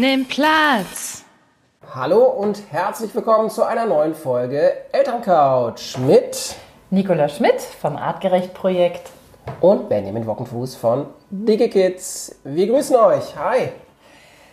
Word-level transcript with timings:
Nimm 0.00 0.26
Platz. 0.26 1.24
Hallo 1.92 2.22
und 2.26 2.62
herzlich 2.70 3.12
willkommen 3.16 3.50
zu 3.50 3.64
einer 3.64 3.84
neuen 3.84 4.14
Folge 4.14 4.74
Elterncouch 4.92 5.98
mit 6.06 6.54
Nicola 6.90 7.28
Schmidt 7.28 7.60
vom 7.60 7.96
Artgerecht 7.96 8.54
Projekt. 8.54 9.10
und 9.60 9.88
Benjamin 9.88 10.24
Wockenfuß 10.24 10.76
von 10.76 11.06
Dicke 11.30 11.68
Kids. 11.68 12.38
Wir 12.44 12.68
grüßen 12.68 12.94
euch. 12.94 13.36
Hi. 13.36 13.70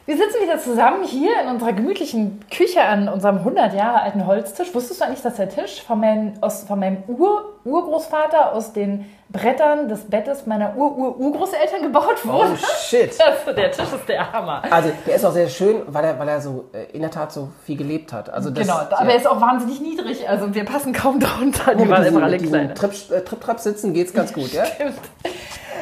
Wir 0.07 0.17
sitzen 0.17 0.39
wieder 0.39 0.59
zusammen 0.59 1.03
hier 1.03 1.31
in 1.41 1.47
unserer 1.47 1.73
gemütlichen 1.73 2.39
Küche 2.55 2.83
an 2.83 3.09
unserem 3.09 3.37
100 3.39 3.73
Jahre 3.73 4.01
alten 4.03 4.27
Holztisch. 4.27 4.71
Wusstest 4.75 5.01
du 5.01 5.05
eigentlich, 5.05 5.23
dass 5.23 5.35
der 5.35 5.49
Tisch 5.49 5.81
von 5.81 5.99
meinem, 5.99 6.33
aus, 6.41 6.63
von 6.63 6.79
meinem 6.79 6.97
Ur, 7.07 7.55
Urgroßvater 7.63 8.53
aus 8.53 8.71
den 8.71 9.05
Brettern 9.29 9.89
des 9.89 10.01
Bettes 10.01 10.45
meiner 10.45 10.77
Ur-Ur-Urgroßeltern 10.77 11.81
gebaut 11.81 12.23
wurde? 12.23 12.51
Oh 12.53 12.65
shit. 12.87 13.17
Also, 13.25 13.53
der 13.53 13.71
Tisch 13.71 13.85
ist 13.85 14.07
der 14.07 14.31
Hammer. 14.31 14.61
Also 14.69 14.91
der 15.07 15.15
ist 15.15 15.25
auch 15.25 15.31
sehr 15.31 15.49
schön, 15.49 15.81
weil 15.87 16.05
er, 16.05 16.19
weil 16.19 16.27
er 16.27 16.39
so 16.39 16.65
äh, 16.73 16.95
in 16.95 17.01
der 17.01 17.09
Tat 17.09 17.31
so 17.31 17.49
viel 17.65 17.75
gelebt 17.75 18.13
hat. 18.13 18.29
Also 18.29 18.51
das, 18.51 18.67
Genau, 18.67 18.77
aber 18.77 19.09
er 19.09 19.15
ist 19.15 19.27
auch 19.27 19.41
wahnsinnig 19.41 19.81
niedrig. 19.81 20.29
Also 20.29 20.53
wir 20.53 20.65
passen 20.65 20.93
kaum 20.93 21.19
drunter. 21.19 21.73
Die 21.73 21.89
waren 21.89 22.05
immer 22.05 22.23
alle 22.23 22.37
kleiner. 22.37 22.73
diesen 22.73 23.07
Trip, 23.09 23.85
äh, 23.85 23.91
geht's 23.91 24.13
ganz 24.13 24.33
gut, 24.33 24.53
ja? 24.53 24.63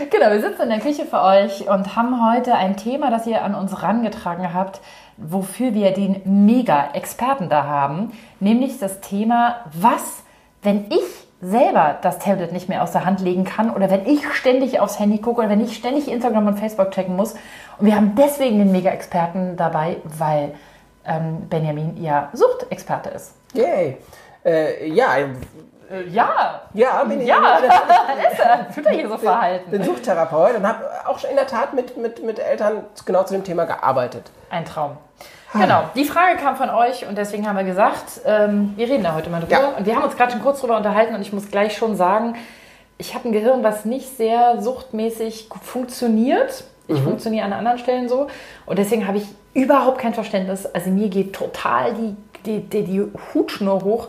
Genau, 0.10 0.32
wir 0.32 0.42
sitzen 0.42 0.64
in 0.64 0.70
der 0.70 0.80
Küche 0.80 1.06
für 1.06 1.22
euch 1.22 1.70
und 1.70 1.96
haben 1.96 2.30
heute 2.32 2.56
ein 2.56 2.78
Thema, 2.78 3.12
das 3.12 3.28
ihr 3.28 3.44
an 3.44 3.56
uns 3.56 3.82
rangetragen 3.82 4.54
habt, 4.54 4.82
wofür 5.18 5.74
wir 5.74 5.92
den 5.92 6.22
Mega-Experten 6.46 7.50
da 7.50 7.66
haben, 7.66 8.12
nämlich 8.40 8.80
das 8.80 9.02
Thema, 9.02 9.58
was, 9.74 10.24
wenn 10.62 10.86
ich 10.90 11.28
selber 11.42 11.98
das 12.02 12.20
Tablet 12.20 12.54
nicht 12.54 12.70
mehr 12.70 12.84
aus 12.84 12.94
der 12.94 13.06
Hand 13.06 13.20
legen 13.20 13.44
kann 13.44 13.70
oder 13.70 13.90
wenn 13.90 14.06
ich 14.06 14.26
ständig 14.34 14.80
aufs 14.80 15.00
Handy 15.00 15.18
gucke 15.20 15.42
oder 15.42 15.50
wenn 15.50 15.62
ich 15.62 15.76
ständig 15.76 16.10
Instagram 16.10 16.48
und 16.48 16.60
Facebook 16.60 16.92
checken 16.92 17.16
muss. 17.16 17.34
Und 17.78 17.86
wir 17.86 17.96
haben 17.96 18.16
deswegen 18.18 18.60
den 18.60 18.72
Mega-Experten 18.72 19.58
dabei, 19.58 19.98
weil 20.04 20.54
ähm, 21.06 21.48
Benjamin 21.50 22.02
ja 22.02 22.30
Suchtexperte 22.34 23.10
ist. 23.10 23.36
Yay. 23.54 23.98
Äh, 24.46 24.90
ja, 24.90 25.16
Ja, 26.10 26.62
ja, 26.74 27.04
bin 27.04 27.22
ich. 27.22 27.28
ja, 27.28 27.60
bin- 27.60 27.70
ist 28.32 28.40
er. 28.40 28.68
Wird 28.76 28.86
er 28.86 28.92
hier 28.94 29.10
so 29.10 29.18
verhalten? 29.18 29.70
bin 29.72 29.84
Suchttherapeut 29.84 30.56
und 30.58 30.68
habe 30.68 30.84
auch 31.06 31.20
schon 31.20 31.30
in 31.30 31.36
der 31.36 31.48
Tat 31.48 31.74
mit, 31.74 31.98
mit, 31.98 32.24
mit 32.24 32.40
Eltern 32.40 32.84
genau 33.06 33.24
zu 33.24 33.34
dem 33.34 33.44
Thema 33.44 33.66
gearbeitet. 33.66 34.32
Ein 34.50 34.66
Traum. 34.66 34.98
Genau, 35.54 35.84
die 35.94 36.06
Frage 36.06 36.38
kam 36.38 36.56
von 36.56 36.72
euch 36.72 37.06
und 37.08 37.16
deswegen 37.16 37.48
haben 37.48 37.58
wir 37.58 37.64
gesagt, 37.64 38.22
ähm, 38.26 38.74
wir 38.76 38.88
reden 38.90 39.04
da 39.04 39.14
heute 39.14 39.30
mal 39.30 39.40
drüber. 39.40 39.52
Ja. 39.52 39.68
Und 39.78 39.86
wir 39.86 39.96
haben 39.96 40.04
uns 40.04 40.18
gerade 40.18 40.32
schon 40.32 40.42
kurz 40.42 40.60
drüber 40.62 40.78
unterhalten 40.78 41.14
und 41.14 41.22
ich 41.22 41.32
muss 41.32 41.52
gleich 41.52 41.78
schon 41.78 41.96
sagen, 41.96 42.36
ich 42.98 43.14
habe 43.14 43.30
ein 43.30 43.34
Gehirn, 43.34 43.64
was 43.64 43.86
nicht 43.86 44.18
sehr 44.18 44.62
suchtmäßig 44.64 45.50
funktioniert. 45.62 46.64
Ich 46.88 47.00
funktioniere 47.00 47.46
an 47.46 47.54
anderen 47.54 47.78
Stellen 47.78 48.10
so 48.10 48.28
und 48.66 48.78
deswegen 48.78 49.08
habe 49.08 49.18
ich 49.18 49.26
überhaupt 49.54 50.00
kein 50.00 50.14
Verständnis. 50.14 50.66
Also 50.66 50.90
mir 50.90 51.08
geht 51.10 51.34
total 51.34 51.94
die, 51.94 52.16
die, 52.46 52.60
die, 52.68 52.84
die 52.84 53.04
Hutschnur 53.34 53.84
hoch, 53.84 54.08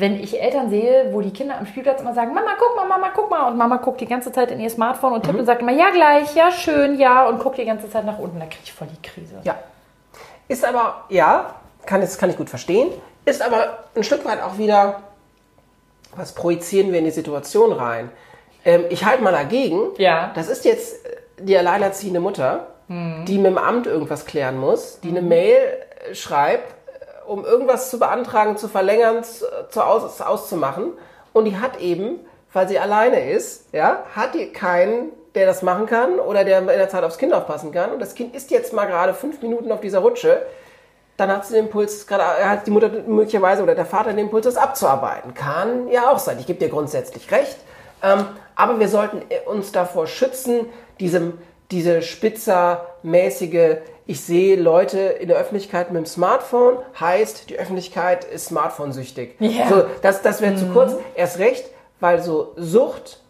wenn 0.00 0.18
ich 0.20 0.40
Eltern 0.40 0.70
sehe, 0.70 1.08
wo 1.12 1.20
die 1.20 1.30
Kinder 1.30 1.56
am 1.58 1.66
Spielplatz 1.66 2.00
immer 2.00 2.14
sagen, 2.14 2.34
Mama, 2.34 2.50
guck 2.58 2.76
mal, 2.76 2.86
Mama, 2.86 3.10
guck 3.14 3.30
mal. 3.30 3.48
Und 3.48 3.56
Mama 3.58 3.76
guckt 3.76 4.00
die 4.00 4.06
ganze 4.06 4.32
Zeit 4.32 4.50
in 4.50 4.60
ihr 4.60 4.70
Smartphone 4.70 5.12
und 5.12 5.24
tippt 5.24 5.38
und 5.38 5.46
sagt 5.46 5.62
immer, 5.62 5.72
ja 5.72 5.90
gleich, 5.90 6.34
ja 6.34 6.50
schön, 6.50 6.98
ja. 6.98 7.26
Und 7.28 7.38
guckt 7.40 7.58
die 7.58 7.64
ganze 7.64 7.88
Zeit 7.90 8.04
nach 8.04 8.18
unten. 8.18 8.38
Da 8.40 8.46
kriege 8.46 8.62
ich 8.64 8.72
voll 8.72 8.88
die 8.88 9.06
Krise. 9.06 9.36
Ja. 9.44 9.56
Ist 10.48 10.64
aber, 10.64 11.04
ja, 11.10 11.54
kann, 11.86 12.00
das 12.00 12.18
kann 12.18 12.30
ich 12.30 12.36
gut 12.36 12.50
verstehen, 12.50 12.88
ist 13.24 13.42
aber 13.42 13.84
ein 13.94 14.02
Stück 14.02 14.24
weit 14.24 14.42
auch 14.42 14.58
wieder, 14.58 15.00
was 16.16 16.34
projizieren 16.34 16.90
wir 16.90 16.98
in 16.98 17.04
die 17.04 17.10
Situation 17.12 17.72
rein? 17.72 18.10
Ähm, 18.64 18.84
ich 18.90 19.04
halte 19.04 19.22
mal 19.22 19.32
dagegen. 19.32 19.90
Ja. 19.98 20.32
Das 20.34 20.48
ist 20.48 20.64
jetzt 20.64 21.06
äh, 21.06 21.16
die 21.38 21.56
alleinerziehende 21.56 22.20
Mutter, 22.20 22.66
Hm. 22.88 23.24
die 23.24 23.38
mit 23.38 23.46
dem 23.46 23.58
Amt 23.58 23.86
irgendwas 23.86 24.26
klären 24.26 24.58
muss, 24.58 24.98
die 25.00 25.10
eine 25.10 25.22
Mail 25.22 25.56
äh, 26.10 26.14
schreibt, 26.14 26.74
um 27.30 27.44
irgendwas 27.44 27.90
zu 27.90 28.00
beantragen, 28.00 28.56
zu 28.56 28.66
verlängern, 28.66 29.22
zu, 29.22 29.86
aus, 29.86 30.20
auszumachen. 30.20 30.94
Und 31.32 31.44
die 31.44 31.58
hat 31.58 31.78
eben, 31.78 32.18
weil 32.52 32.68
sie 32.68 32.80
alleine 32.80 33.30
ist, 33.30 33.72
ja, 33.72 34.02
hat 34.16 34.34
die 34.34 34.52
keinen, 34.52 35.10
der 35.36 35.46
das 35.46 35.62
machen 35.62 35.86
kann 35.86 36.18
oder 36.18 36.42
der 36.42 36.58
in 36.58 36.66
der 36.66 36.88
Zeit 36.88 37.04
aufs 37.04 37.18
Kind 37.18 37.32
aufpassen 37.32 37.70
kann. 37.70 37.92
Und 37.92 38.00
das 38.00 38.16
Kind 38.16 38.34
ist 38.34 38.50
jetzt 38.50 38.72
mal 38.72 38.86
gerade 38.86 39.14
fünf 39.14 39.40
Minuten 39.42 39.70
auf 39.70 39.80
dieser 39.80 40.00
Rutsche. 40.00 40.42
Dann 41.18 41.30
hat 41.30 41.46
sie 41.46 41.54
den 41.54 41.66
Impuls, 41.66 42.04
gerade 42.08 42.24
hat 42.44 42.66
die 42.66 42.72
Mutter 42.72 42.90
möglicherweise 43.06 43.62
oder 43.62 43.76
der 43.76 43.86
Vater 43.86 44.10
den 44.10 44.18
Impuls, 44.18 44.46
das 44.46 44.56
abzuarbeiten. 44.56 45.32
Kann 45.32 45.86
ja 45.86 46.10
auch 46.10 46.18
sein. 46.18 46.36
Ich 46.40 46.48
gebe 46.48 46.58
dir 46.58 46.68
grundsätzlich 46.68 47.30
recht. 47.30 47.58
Ähm, 48.02 48.26
aber 48.56 48.80
wir 48.80 48.88
sollten 48.88 49.22
äh, 49.28 49.48
uns 49.48 49.70
davor 49.70 50.08
schützen, 50.08 50.66
diesem, 50.98 51.38
diese 51.70 52.02
spitzermäßige, 52.02 53.76
ich 54.10 54.20
sehe 54.22 54.56
Leute 54.56 54.98
in 54.98 55.28
der 55.28 55.36
Öffentlichkeit 55.36 55.92
mit 55.92 55.98
dem 55.98 56.06
Smartphone, 56.06 56.78
heißt, 56.98 57.48
die 57.48 57.56
Öffentlichkeit 57.58 58.24
ist 58.24 58.46
smartphone-süchtig. 58.46 59.36
Ja. 59.38 59.68
So, 59.68 59.84
das 60.02 60.20
das 60.22 60.40
wäre 60.40 60.56
zu 60.56 60.66
kurz. 60.66 60.94
Erst 61.14 61.38
recht, 61.38 61.64
weil 62.00 62.20
so 62.20 62.52
Sucht 62.56 63.20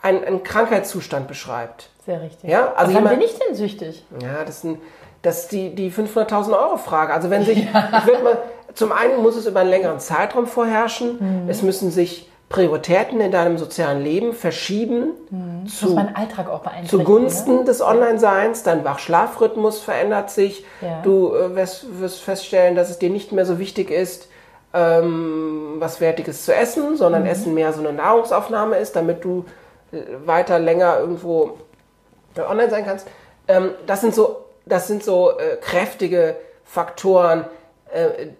einen, 0.00 0.24
einen 0.24 0.42
Krankheitszustand 0.42 1.28
beschreibt. 1.28 1.90
Sehr 2.06 2.22
richtig. 2.22 2.48
Ja, 2.48 2.72
also 2.72 2.76
also 2.76 2.94
wann 2.94 3.02
jemand- 3.04 3.18
bin 3.20 3.28
ich 3.28 3.38
denn 3.38 3.54
süchtig? 3.54 4.06
Ja, 4.22 4.44
das, 4.46 4.62
sind, 4.62 4.78
das 5.20 5.42
ist 5.42 5.52
die, 5.52 5.74
die 5.74 5.92
500.000 5.92 6.58
Euro 6.58 6.78
Frage. 6.78 7.12
Also 7.12 7.28
wenn 7.28 7.44
sich, 7.44 7.58
ich 7.64 8.06
würde 8.06 8.24
mal, 8.24 8.38
zum 8.72 8.90
einen 8.90 9.22
muss 9.22 9.36
es 9.36 9.44
über 9.46 9.60
einen 9.60 9.68
längeren 9.70 10.00
Zeitraum 10.00 10.46
vorherrschen. 10.46 11.46
Es 11.48 11.60
müssen 11.60 11.90
sich 11.90 12.30
Prioritäten 12.52 13.20
in 13.20 13.32
deinem 13.32 13.56
sozialen 13.58 14.02
Leben 14.02 14.34
verschieben 14.34 15.12
Muss 15.30 15.78
zu. 15.78 15.94
Ne? 15.94 16.12
zugunsten 16.86 17.64
des 17.64 17.80
Online-Seins. 17.80 18.62
Dein 18.62 18.84
Wach-Schlafrhythmus 18.84 19.80
verändert 19.80 20.30
sich. 20.30 20.64
Ja. 20.80 21.00
Du 21.02 21.34
äh, 21.34 21.56
wirst, 21.56 22.00
wirst 22.00 22.20
feststellen, 22.20 22.76
dass 22.76 22.90
es 22.90 22.98
dir 22.98 23.10
nicht 23.10 23.32
mehr 23.32 23.46
so 23.46 23.58
wichtig 23.58 23.90
ist, 23.90 24.28
ähm, 24.74 25.76
was 25.78 26.00
Wertiges 26.00 26.44
zu 26.44 26.54
essen, 26.54 26.96
sondern 26.96 27.26
Essen 27.26 27.54
mehr 27.54 27.72
so 27.72 27.80
eine 27.80 27.92
Nahrungsaufnahme 27.92 28.76
ist, 28.76 28.96
damit 28.96 29.24
du 29.24 29.44
äh, 29.90 29.96
weiter 30.24 30.58
länger 30.58 30.98
irgendwo 30.98 31.58
äh, 32.36 32.42
online 32.42 32.70
sein 32.70 32.84
kannst. 32.84 33.06
Ähm, 33.48 33.70
das 33.86 34.02
sind 34.02 34.14
so, 34.14 34.44
das 34.66 34.88
sind 34.88 35.02
so 35.02 35.30
äh, 35.38 35.56
kräftige 35.56 36.36
Faktoren, 36.64 37.46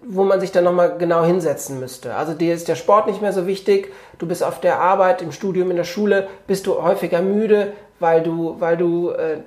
wo 0.07 0.25
man 0.25 0.41
sich 0.41 0.53
dann 0.53 0.65
nochmal 0.65 0.97
genau 0.99 1.25
hinsetzen 1.25 1.79
müsste. 1.79 2.15
Also 2.15 2.33
dir 2.33 2.55
ist 2.55 2.69
der 2.69 2.75
Sport 2.75 3.07
nicht 3.07 3.21
mehr 3.21 3.33
so 3.33 3.47
wichtig, 3.47 3.93
du 4.19 4.27
bist 4.27 4.43
auf 4.43 4.61
der 4.61 4.81
Arbeit, 4.81 5.21
im 5.23 5.33
Studium, 5.33 5.71
in 5.71 5.77
der 5.77 5.85
Schule, 5.85 6.29
bist 6.47 6.67
du 6.67 6.83
häufiger 6.83 7.21
müde, 7.21 7.73
weil 8.01 8.23
du, 8.23 8.57
weil 8.59 8.77
du 8.77 9.11
äh, 9.11 9.39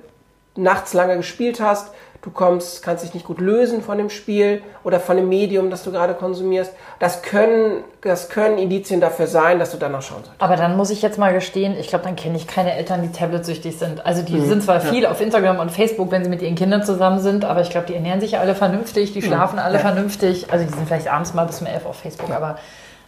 nachts 0.56 0.94
lange 0.94 1.16
gespielt 1.16 1.60
hast, 1.60 1.92
du 2.26 2.32
kommst, 2.32 2.82
kannst 2.82 3.04
dich 3.04 3.14
nicht 3.14 3.24
gut 3.24 3.40
lösen 3.40 3.80
von 3.82 3.96
dem 3.98 4.10
Spiel 4.10 4.60
oder 4.82 4.98
von 4.98 5.16
dem 5.16 5.28
Medium, 5.28 5.70
das 5.70 5.84
du 5.84 5.92
gerade 5.92 6.12
konsumierst. 6.14 6.72
Das 6.98 7.22
können, 7.22 7.84
das 8.02 8.28
können 8.28 8.58
Indizien 8.58 9.00
dafür 9.00 9.28
sein, 9.28 9.60
dass 9.60 9.70
du 9.70 9.76
danach 9.78 10.02
schauen 10.02 10.24
solltest. 10.24 10.42
Aber 10.42 10.56
dann 10.56 10.76
muss 10.76 10.90
ich 10.90 11.02
jetzt 11.02 11.18
mal 11.18 11.32
gestehen, 11.32 11.76
ich 11.78 11.86
glaube, 11.86 12.04
dann 12.04 12.16
kenne 12.16 12.36
ich 12.36 12.48
keine 12.48 12.74
Eltern, 12.74 13.00
die 13.02 13.12
tabletsüchtig 13.16 13.78
sind. 13.78 14.04
Also 14.04 14.22
die 14.22 14.34
Mhm. 14.34 14.48
sind 14.48 14.62
zwar 14.64 14.80
viel 14.80 15.06
auf 15.06 15.20
Instagram 15.20 15.60
und 15.60 15.70
Facebook, 15.70 16.10
wenn 16.10 16.24
sie 16.24 16.30
mit 16.30 16.42
ihren 16.42 16.56
Kindern 16.56 16.82
zusammen 16.82 17.20
sind, 17.20 17.44
aber 17.44 17.60
ich 17.60 17.70
glaube, 17.70 17.86
die 17.86 17.94
ernähren 17.94 18.20
sich 18.20 18.38
alle 18.38 18.56
vernünftig, 18.56 19.12
die 19.12 19.22
schlafen 19.22 19.60
alle 19.60 19.74
Ja. 19.74 19.80
vernünftig. 19.80 20.50
Also 20.52 20.64
die 20.66 20.72
sind 20.72 20.88
vielleicht 20.88 21.06
abends 21.06 21.32
mal 21.32 21.46
bis 21.46 21.60
um 21.60 21.68
elf 21.68 21.86
auf 21.86 21.96
Facebook, 22.00 22.30
aber 22.32 22.58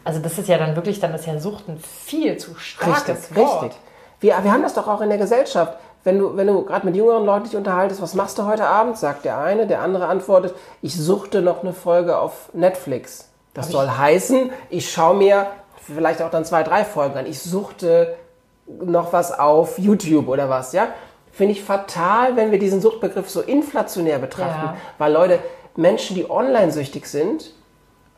also 0.04 0.20
das 0.20 0.38
ist 0.38 0.48
ja 0.48 0.58
dann 0.58 0.76
wirklich, 0.76 1.00
dann 1.00 1.12
ist 1.12 1.26
ja 1.26 1.38
Sucht 1.40 1.68
ein 1.68 1.78
viel 2.06 2.36
zu 2.36 2.54
starkes 2.54 3.08
Richtig, 3.08 3.36
Wort. 3.36 3.62
richtig. 3.64 3.80
Wir, 4.20 4.34
wir 4.42 4.52
haben 4.52 4.62
das 4.62 4.74
doch 4.74 4.88
auch 4.88 5.00
in 5.00 5.08
der 5.10 5.18
Gesellschaft. 5.18 5.74
Wenn 6.08 6.18
du, 6.20 6.34
wenn 6.38 6.46
du 6.46 6.64
gerade 6.64 6.86
mit 6.86 6.96
jüngeren 6.96 7.26
Leuten 7.26 7.44
dich 7.44 7.54
unterhaltest, 7.54 8.00
was 8.00 8.14
machst 8.14 8.38
du 8.38 8.46
heute 8.46 8.64
Abend? 8.64 8.96
Sagt 8.96 9.26
der 9.26 9.36
eine, 9.36 9.66
der 9.66 9.82
andere 9.82 10.06
antwortet, 10.06 10.54
ich 10.80 10.96
suchte 10.96 11.42
noch 11.42 11.62
eine 11.62 11.74
Folge 11.74 12.16
auf 12.16 12.48
Netflix. 12.54 13.28
Das 13.52 13.68
soll 13.68 13.86
heißen, 13.86 14.50
ich 14.70 14.90
schaue 14.90 15.18
mir 15.18 15.48
vielleicht 15.76 16.22
auch 16.22 16.30
dann 16.30 16.46
zwei, 16.46 16.62
drei 16.62 16.86
Folgen 16.86 17.18
an. 17.18 17.26
Ich 17.26 17.42
suchte 17.42 18.14
noch 18.66 19.12
was 19.12 19.38
auf 19.38 19.78
YouTube 19.78 20.28
oder 20.28 20.48
was, 20.48 20.72
ja? 20.72 20.88
Finde 21.30 21.52
ich 21.52 21.62
fatal, 21.62 22.36
wenn 22.36 22.52
wir 22.52 22.58
diesen 22.58 22.80
Suchtbegriff 22.80 23.28
so 23.28 23.42
inflationär 23.42 24.18
betrachten. 24.18 24.64
Ja. 24.64 24.76
Weil 24.96 25.12
Leute, 25.12 25.40
Menschen, 25.76 26.16
die 26.16 26.30
online 26.30 26.72
süchtig 26.72 27.04
sind, 27.04 27.52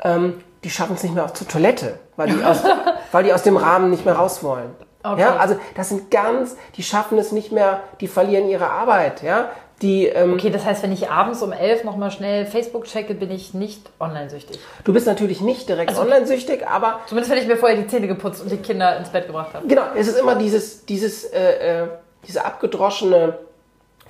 ähm, 0.04 0.44
die 0.62 0.70
schaffen 0.70 0.94
es 0.94 1.02
nicht 1.02 1.16
mehr 1.16 1.24
auf 1.24 1.32
zur 1.32 1.48
Toilette, 1.48 1.98
weil 2.14 2.28
die, 2.28 2.44
aus, 2.44 2.58
weil 3.10 3.24
die 3.24 3.32
aus 3.32 3.42
dem 3.42 3.56
Rahmen 3.56 3.90
nicht 3.90 4.04
mehr 4.04 4.14
raus 4.14 4.44
wollen. 4.44 4.76
Okay. 5.02 5.20
Ja, 5.20 5.36
also 5.36 5.56
das 5.76 5.88
sind 5.88 6.10
ganz, 6.10 6.56
die 6.76 6.82
schaffen 6.82 7.16
es 7.18 7.32
nicht 7.32 7.52
mehr, 7.52 7.80
die 8.00 8.08
verlieren 8.08 8.48
ihre 8.48 8.68
Arbeit, 8.70 9.22
ja. 9.22 9.50
Die, 9.80 10.04
ähm, 10.06 10.34
Okay, 10.34 10.50
das 10.50 10.66
heißt, 10.66 10.82
wenn 10.82 10.92
ich 10.92 11.08
abends 11.08 11.40
um 11.40 11.52
elf 11.52 11.84
nochmal 11.84 12.10
schnell 12.10 12.44
Facebook 12.44 12.84
checke, 12.84 13.14
bin 13.14 13.30
ich 13.30 13.54
nicht 13.54 13.88
online 13.98 14.28
süchtig. 14.28 14.58
Du 14.84 14.92
bist 14.92 15.06
natürlich 15.06 15.40
nicht 15.40 15.70
direkt 15.70 15.96
online 15.98 16.26
süchtig, 16.26 16.66
aber 16.68 17.00
Zumindest 17.06 17.32
wenn 17.32 17.38
ich 17.38 17.46
mir 17.48 17.56
vorher 17.56 17.78
die 17.78 17.86
Zähne 17.86 18.06
geputzt 18.06 18.42
und 18.42 18.50
die 18.52 18.58
Kinder 18.58 18.98
ins 18.98 19.08
Bett 19.08 19.26
gebracht 19.26 19.54
habe. 19.54 19.66
genau, 19.66 19.84
es 19.96 20.06
ist 20.06 20.18
immer 20.18 20.34
dieses, 20.34 20.84
dieses, 20.84 21.24
äh, 21.24 21.84
äh, 21.84 21.88
diese 22.28 22.44
abgedroschene 22.44 23.38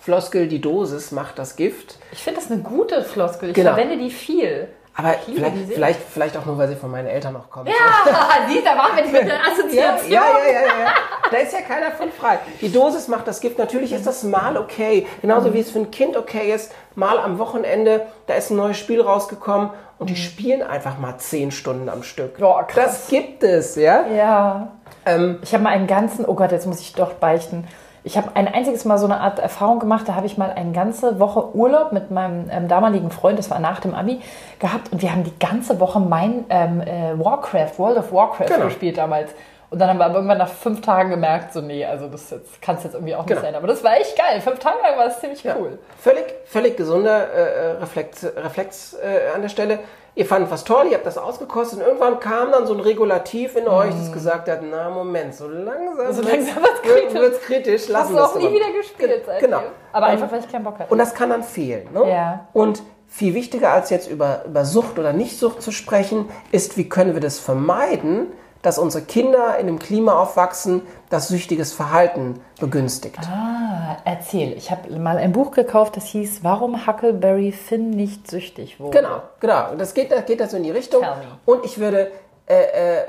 Floskel, 0.01 0.49
die 0.49 0.61
Dosis 0.61 1.13
macht 1.13 1.39
das 1.39 1.55
Gift. 1.55 1.99
Ich 2.11 2.19
finde 2.23 2.41
das 2.41 2.51
eine 2.51 2.63
gute 2.63 3.05
Floskel. 3.05 3.51
Ich 3.51 3.55
Genau. 3.55 3.75
verwende 3.75 3.97
die 3.97 4.11
viel. 4.11 4.67
Aber 5.01 5.15
vielleicht, 5.25 5.57
vielleicht, 5.73 6.01
vielleicht 6.13 6.37
auch 6.37 6.45
nur, 6.47 6.59
weil 6.59 6.69
sie 6.69 6.77
von 6.77 6.91
meinen 6.91 7.07
Eltern 7.09 7.33
noch 7.33 7.49
kommt. 7.51 7.69
Ja, 7.69 7.75
siehst, 8.49 8.67
da 8.67 8.77
waren 8.77 8.97
wir 8.97 9.03
die 9.05 9.11
mit 9.13 9.23
der 9.23 9.35
Ja, 9.35 9.41
Assoziation. 9.53 10.11
ja, 10.13 10.23
ja, 10.23 10.53
ja, 10.53 10.61
ja. 10.85 10.93
Da 11.31 11.37
ist 11.39 11.53
ja 11.53 11.61
keiner 11.61 11.91
von 11.93 12.11
frei. 12.13 12.39
Die 12.61 12.71
Dosis 12.73 13.09
macht 13.09 13.27
das 13.27 13.41
Gift. 13.41 13.59
Natürlich 13.59 13.93
ist 13.93 14.07
das 14.07 14.23
mal 14.25 14.57
okay. 14.57 15.07
Genauso 15.21 15.55
wie 15.55 15.61
es 15.61 15.71
für 15.71 15.79
ein 15.79 15.91
Kind 15.91 16.17
okay 16.17 16.53
ist, 16.53 16.73
mal 16.95 17.19
am 17.19 17.39
Wochenende, 17.39 18.07
da 18.27 18.35
ist 18.35 18.51
ein 18.51 18.57
neues 18.57 18.77
Spiel 18.79 19.01
rausgekommen 19.01 19.71
und 19.99 20.11
die 20.11 20.17
spielen 20.17 20.63
einfach 20.63 20.99
mal 20.99 21.17
zehn 21.19 21.51
Stunden 21.51 21.89
am 21.89 22.03
Stück. 22.03 22.39
Ja, 22.39 22.63
krass. 22.65 22.85
das 22.85 23.09
gibt 23.09 23.43
es, 23.45 23.77
ja. 23.77 24.07
Ja. 24.09 24.73
Ähm, 25.07 25.39
Ich 25.43 25.53
habe 25.55 25.63
mal 25.63 25.71
einen 25.71 25.87
ganzen, 25.87 26.25
oh 26.25 26.35
Gott, 26.35 26.53
jetzt 26.53 26.67
muss 26.67 26.81
ich 26.81 26.93
doch 26.95 27.13
beichten. 27.15 27.67
Ich 28.03 28.17
habe 28.17 28.31
ein 28.35 28.49
einziges 28.49 28.85
Mal 28.87 28.97
so 28.99 29.05
eine 29.05 29.21
Art 29.21 29.39
Erfahrung 29.39 29.79
gemacht, 29.79 30.09
da 30.09 30.15
habe 30.15 30.27
ich 30.27 30.39
mal 30.39 30.51
eine 30.51 30.73
ganze 30.73 31.21
Woche 31.21 31.55
Urlaub 31.55 31.93
mit 31.93 32.11
meinem 32.11 32.49
ähm, 32.51 32.67
damaligen 32.67 33.11
Freund, 33.11 33.39
das 33.39 33.51
war 33.51 33.59
nach 33.59 33.81
dem 33.81 33.95
Abi, 33.95 34.21
gehabt 34.59 34.91
und 34.93 35.03
wir 35.03 35.13
haben 35.13 35.25
die 35.25 35.39
ganze 35.39 35.79
Woche 35.81 36.01
mein 36.01 36.45
ähm, 36.49 36.81
äh, 36.81 37.13
Warcraft, 37.23 37.79
World 37.79 37.99
of 37.99 38.13
Warcraft 38.13 38.47
Genau. 38.47 38.65
gespielt 38.67 38.97
damals. 38.99 39.31
Und 39.69 39.79
dann 39.79 39.89
haben 39.89 39.99
wir 39.99 40.07
aber 40.07 40.17
irgendwann 40.17 40.39
nach 40.39 40.49
fünf 40.49 40.81
Tagen 40.81 41.11
gemerkt, 41.11 41.53
so 41.53 41.61
nee, 41.61 41.85
also 41.85 42.09
das 42.09 42.29
jetzt, 42.31 42.61
kann 42.61 42.75
es 42.77 42.83
jetzt 42.85 42.95
irgendwie 42.95 43.15
auch 43.15 43.25
Genau. 43.25 43.39
nicht 43.41 43.47
sein. 43.47 43.55
Aber 43.55 43.69
das 43.69 43.85
war 43.85 43.93
echt 43.99 44.19
geil. 44.19 44.41
Fünf 44.41 44.59
Tage 44.59 44.79
lang 44.83 44.97
war 44.99 45.05
das 45.05 45.21
ziemlich 45.21 45.45
Ja. 45.45 45.55
cool. 45.61 45.79
Völlig, 45.99 46.25
völlig 46.47 46.77
gesunder 46.77 47.29
äh, 47.33 47.71
Reflex, 47.81 48.25
Reflex 48.37 48.95
äh, 48.95 49.33
an 49.35 49.43
der 49.43 49.49
Stelle. 49.49 49.79
Ihr 50.17 50.27
fandet 50.27 50.51
was 50.51 50.65
toll, 50.65 50.87
ihr 50.91 50.95
habt 50.95 51.07
das 51.07 51.17
ausgekostet 51.19 51.79
und 51.79 51.85
irgendwann 51.87 52.19
kam 52.19 52.51
dann 52.51 52.67
so 52.67 52.75
ein 52.75 52.81
Regulativ 52.81 53.55
in 53.57 53.69
euch, 53.69 53.91
das 53.95 54.13
gesagt 54.13 54.49
hat, 54.49 54.61
na 54.69 54.91
Moment, 54.91 55.35
so 55.35 55.47
langsam, 55.49 56.07
Mhm. 56.09 56.13
So 56.13 56.23
wird's- 56.25 56.33
langsam 56.33 56.63
wird's 56.63 56.83
kritisch. 56.83 57.15
wird's 57.15 57.41
kritisch, 57.41 57.83
Hast 57.83 57.89
lassen 57.91 58.13
du 58.13 58.19
wir 58.19 58.25
auch 58.25 58.35
nie 58.35 58.53
wieder 58.53 58.73
gespielt 58.77 59.23
seitdem. 59.25 59.51
Genau. 59.51 59.63
Aber 59.93 60.07
Ähm, 60.07 60.13
einfach, 60.15 60.33
weil 60.33 60.41
ich 60.41 60.51
keinen 60.51 60.65
Bock 60.65 60.79
hatte. 60.79 60.91
Und 60.93 60.99
das 60.99 61.15
kann 61.15 61.31
dann 61.31 61.43
fehlen. 61.45 61.89
Ne? 61.95 62.11
Ja. 62.11 62.47
Und 62.53 62.83
viel 63.07 63.35
wichtiger 63.35 63.71
als 63.73 63.91
jetzt 63.91 64.09
über, 64.11 64.45
über 64.47 64.65
Sucht 64.65 64.99
oder 64.99 65.13
Nichtsucht 65.13 65.63
zu 65.63 65.71
sprechen, 65.73 66.29
ist, 66.53 66.77
wie 66.77 66.89
können 66.89 67.15
wir 67.15 67.21
das 67.21 67.39
vermeiden, 67.39 68.27
dass 68.63 68.79
unsere 68.79 69.05
Kinder 69.05 69.59
in 69.59 69.69
einem 69.69 69.79
Klima 69.79 70.21
aufwachsen, 70.21 70.83
das 71.09 71.29
süchtiges 71.29 71.73
Verhalten 71.73 72.41
begünstigt. 72.59 73.19
Ah, 73.27 73.97
erzähl. 74.05 74.53
Ich 74.53 74.71
habe 74.71 74.91
mal 74.99 75.17
ein 75.17 75.33
Buch 75.33 75.51
gekauft, 75.53 75.97
das 75.97 76.07
hieß 76.07 76.45
Warum 76.45 76.87
Huckleberry 76.87 77.53
Finn 77.53 77.91
nicht 77.91 78.31
süchtig 78.31 78.79
wurde. 78.79 78.99
Genau, 78.99 79.23
genau. 79.41 79.73
Und 79.73 79.81
das 79.81 79.95
geht, 79.95 80.13
das 80.13 80.27
geht 80.27 80.43
also 80.43 80.57
in 80.57 80.65
die 80.65 80.71
Richtung. 80.71 81.03
Und 81.47 81.65
ich 81.65 81.79
würde 81.79 82.11
äh, 82.47 82.63
äh, 82.63 83.03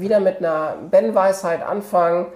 wieder 0.00 0.20
mit 0.20 0.38
einer 0.38 0.74
Ben-Weisheit 0.90 1.62
anfangen. 1.62 2.26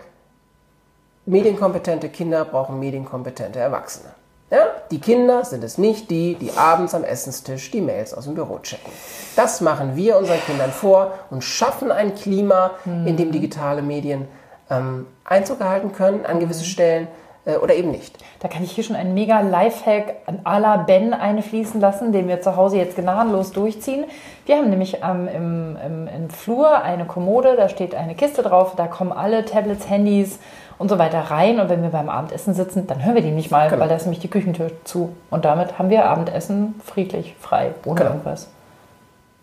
Medienkompetente 1.26 2.08
Kinder 2.08 2.44
brauchen 2.44 2.78
medienkompetente 2.78 3.58
Erwachsene. 3.58 4.10
Ja? 4.52 4.66
Die 4.90 5.00
Kinder 5.00 5.44
sind 5.44 5.64
es 5.64 5.78
nicht 5.78 6.10
die, 6.10 6.34
die 6.34 6.52
abends 6.52 6.94
am 6.94 7.04
Essenstisch 7.04 7.70
die 7.70 7.80
Mails 7.80 8.12
aus 8.12 8.26
dem 8.26 8.34
Büro 8.34 8.58
checken. 8.58 8.92
Das 9.34 9.62
machen 9.62 9.96
wir 9.96 10.18
unseren 10.18 10.40
Kindern 10.40 10.70
vor 10.70 11.12
und 11.30 11.42
schaffen 11.42 11.90
ein 11.90 12.14
Klima, 12.14 12.72
in 12.84 13.16
dem 13.16 13.32
digitale 13.32 13.80
Medien 13.80 14.28
ähm, 14.70 15.06
Einzug 15.24 15.60
erhalten 15.60 15.92
können 15.92 16.26
an 16.26 16.38
gewisse 16.38 16.64
Stellen 16.64 17.08
äh, 17.46 17.56
oder 17.56 17.74
eben 17.74 17.90
nicht. 17.90 18.18
Da 18.40 18.48
kann 18.48 18.62
ich 18.62 18.72
hier 18.72 18.84
schon 18.84 18.94
einen 18.94 19.14
mega 19.14 19.40
Lifehack 19.40 20.16
à 20.44 20.58
la 20.58 20.76
Ben 20.76 21.14
einfließen 21.14 21.80
lassen, 21.80 22.12
den 22.12 22.28
wir 22.28 22.42
zu 22.42 22.54
Hause 22.54 22.76
jetzt 22.76 22.96
gnadenlos 22.96 23.52
durchziehen. 23.52 24.04
Wir 24.44 24.56
haben 24.56 24.68
nämlich 24.68 24.98
ähm, 25.02 25.28
im, 25.34 25.76
im, 25.84 26.08
im 26.08 26.30
Flur 26.30 26.82
eine 26.82 27.06
Kommode, 27.06 27.56
da 27.56 27.70
steht 27.70 27.94
eine 27.94 28.14
Kiste 28.14 28.42
drauf, 28.42 28.74
da 28.76 28.86
kommen 28.86 29.12
alle 29.12 29.46
Tablets, 29.46 29.88
Handys 29.88 30.38
und 30.78 30.88
so 30.88 30.98
weiter 30.98 31.18
rein. 31.20 31.60
Und 31.60 31.68
wenn 31.68 31.82
wir 31.82 31.90
beim 31.90 32.08
Abendessen 32.08 32.54
sitzen, 32.54 32.86
dann 32.86 33.04
hören 33.04 33.14
wir 33.14 33.22
die 33.22 33.30
nicht 33.30 33.50
mal, 33.50 33.68
Genau. 33.68 33.80
weil 33.82 33.88
da 33.88 33.96
ist 33.96 34.02
nämlich 34.04 34.20
die 34.20 34.28
Küchentür 34.30 34.70
zu. 34.84 35.14
Und 35.30 35.44
damit 35.44 35.78
haben 35.78 35.90
wir 35.90 36.06
Abendessen 36.06 36.80
friedlich, 36.84 37.34
frei, 37.40 37.72
ohne 37.84 37.96
Genau. 38.00 38.10
irgendwas. 38.12 38.48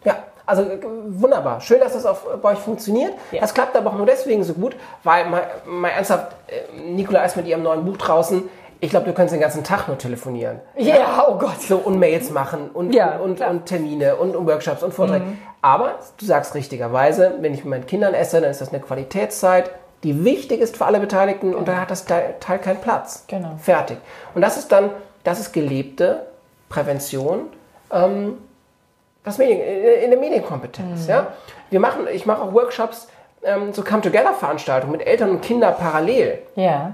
Ja, 0.03 0.15
also 0.45 0.63
äh, 0.63 0.79
wunderbar. 1.09 1.61
Schön, 1.61 1.79
dass 1.79 1.93
das 1.93 2.05
auf, 2.05 2.25
bei 2.41 2.51
euch 2.53 2.59
funktioniert. 2.59 3.13
Ja. 3.31 3.41
Das 3.41 3.53
klappt 3.53 3.75
aber 3.75 3.91
auch 3.91 3.97
nur 3.97 4.05
deswegen 4.05 4.43
so 4.43 4.53
gut, 4.53 4.75
weil 5.03 5.25
mal, 5.29 5.43
mal 5.65 5.89
ernsthaft, 5.89 6.33
äh, 6.47 6.79
Nicola 6.91 7.23
ist 7.23 7.35
mit 7.37 7.47
ihrem 7.47 7.63
neuen 7.63 7.85
Buch 7.85 7.97
draußen. 7.97 8.43
Ich 8.81 8.91
glaube, 8.91 9.07
du 9.07 9.13
könntest 9.13 9.33
den 9.33 9.41
ganzen 9.41 9.65
Tag 9.65 9.89
nur 9.89 9.97
telefonieren. 9.97 10.59
Ja, 10.77 11.25
oh 11.27 11.35
Gott. 11.37 11.61
So, 11.61 11.75
und 11.79 11.99
Mails 11.99 12.31
machen 12.31 12.69
und, 12.73 12.95
Ja, 12.95 13.17
und, 13.17 13.41
und, 13.41 13.65
Termine 13.65 14.15
und, 14.15 14.37
und 14.37 14.47
Workshops 14.47 14.83
und 14.83 14.93
Vorträge. 14.93 15.25
Aber 15.61 15.95
du 16.17 16.25
sagst 16.25 16.55
richtigerweise, 16.55 17.33
wenn 17.41 17.53
ich 17.53 17.65
mit 17.65 17.71
meinen 17.71 17.85
Kindern 17.87 18.13
esse, 18.13 18.39
dann 18.39 18.49
ist 18.49 18.61
das 18.61 18.69
eine 18.69 18.79
Qualitätszeit, 18.81 19.69
die 20.03 20.23
wichtig 20.23 20.61
ist 20.61 20.77
für 20.77 20.85
alle 20.85 20.99
Beteiligten 20.99 21.53
und 21.53 21.67
da 21.67 21.81
hat 21.81 21.91
das 21.91 22.05
Teil, 22.05 22.35
keinen 22.39 22.81
Platz. 22.81 23.25
Genau. 23.27 23.57
Fertig. 23.61 23.97
Und 24.33 24.41
das 24.41 24.57
ist 24.57 24.71
dann, 24.71 24.91
das 25.23 25.39
ist 25.39 25.51
gelebte 25.51 26.25
Prävention 26.69 27.47
ähm, 27.91 28.37
das 29.23 29.37
Medien, 29.37 29.59
in 29.59 30.03
in 30.03 30.09
der 30.11 30.19
Medienkompetenz. 30.19 31.07
Ja? 31.07 31.27
Wir 31.69 31.79
machen, 31.79 32.07
ich 32.11 32.25
mache 32.25 32.41
auch 32.41 32.53
Workshops, 32.53 33.07
ähm, 33.43 33.73
so 33.73 33.83
Come-Together-Veranstaltungen 33.83 34.93
mit 34.93 35.05
Eltern 35.05 35.31
und 35.31 35.41
Kindern 35.41 35.75
parallel. 35.77 36.39
Ja. 36.55 36.93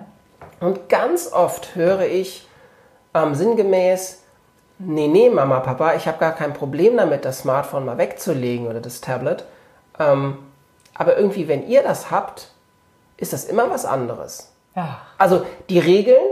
Und 0.60 0.90
ganz 0.90 1.31
oft 1.31 1.75
höre 1.75 2.02
ich 2.02 2.48
ähm, 3.13 3.36
sinngemäß, 3.36 4.24
nee, 4.80 5.07
nee, 5.07 5.30
Mama, 5.30 5.60
Papa, 5.60 5.94
ich 5.96 6.07
habe 6.07 6.18
gar 6.18 6.34
kein 6.34 6.54
Problem 6.54 6.98
damit, 6.98 7.25
das 7.25 7.40
Smartphone 7.40 7.86
mal 7.86 7.98
wegzulegen 7.98 8.68
oder 8.68 8.80
das 8.80 9.02
Tablet. 9.02 9.46
Ähm, 10.00 10.38
aber 10.94 11.18
irgendwie, 11.18 11.48
wenn 11.48 11.68
ihr 11.68 11.84
das 11.84 12.10
habt, 12.10 12.50
ist 13.18 13.34
das 13.34 13.46
immer 13.46 13.70
was 13.70 13.86
anderes. 13.86 14.52
Ja. 14.76 15.02
Also 15.18 15.44
die 15.70 15.80
Regeln, 15.80 16.24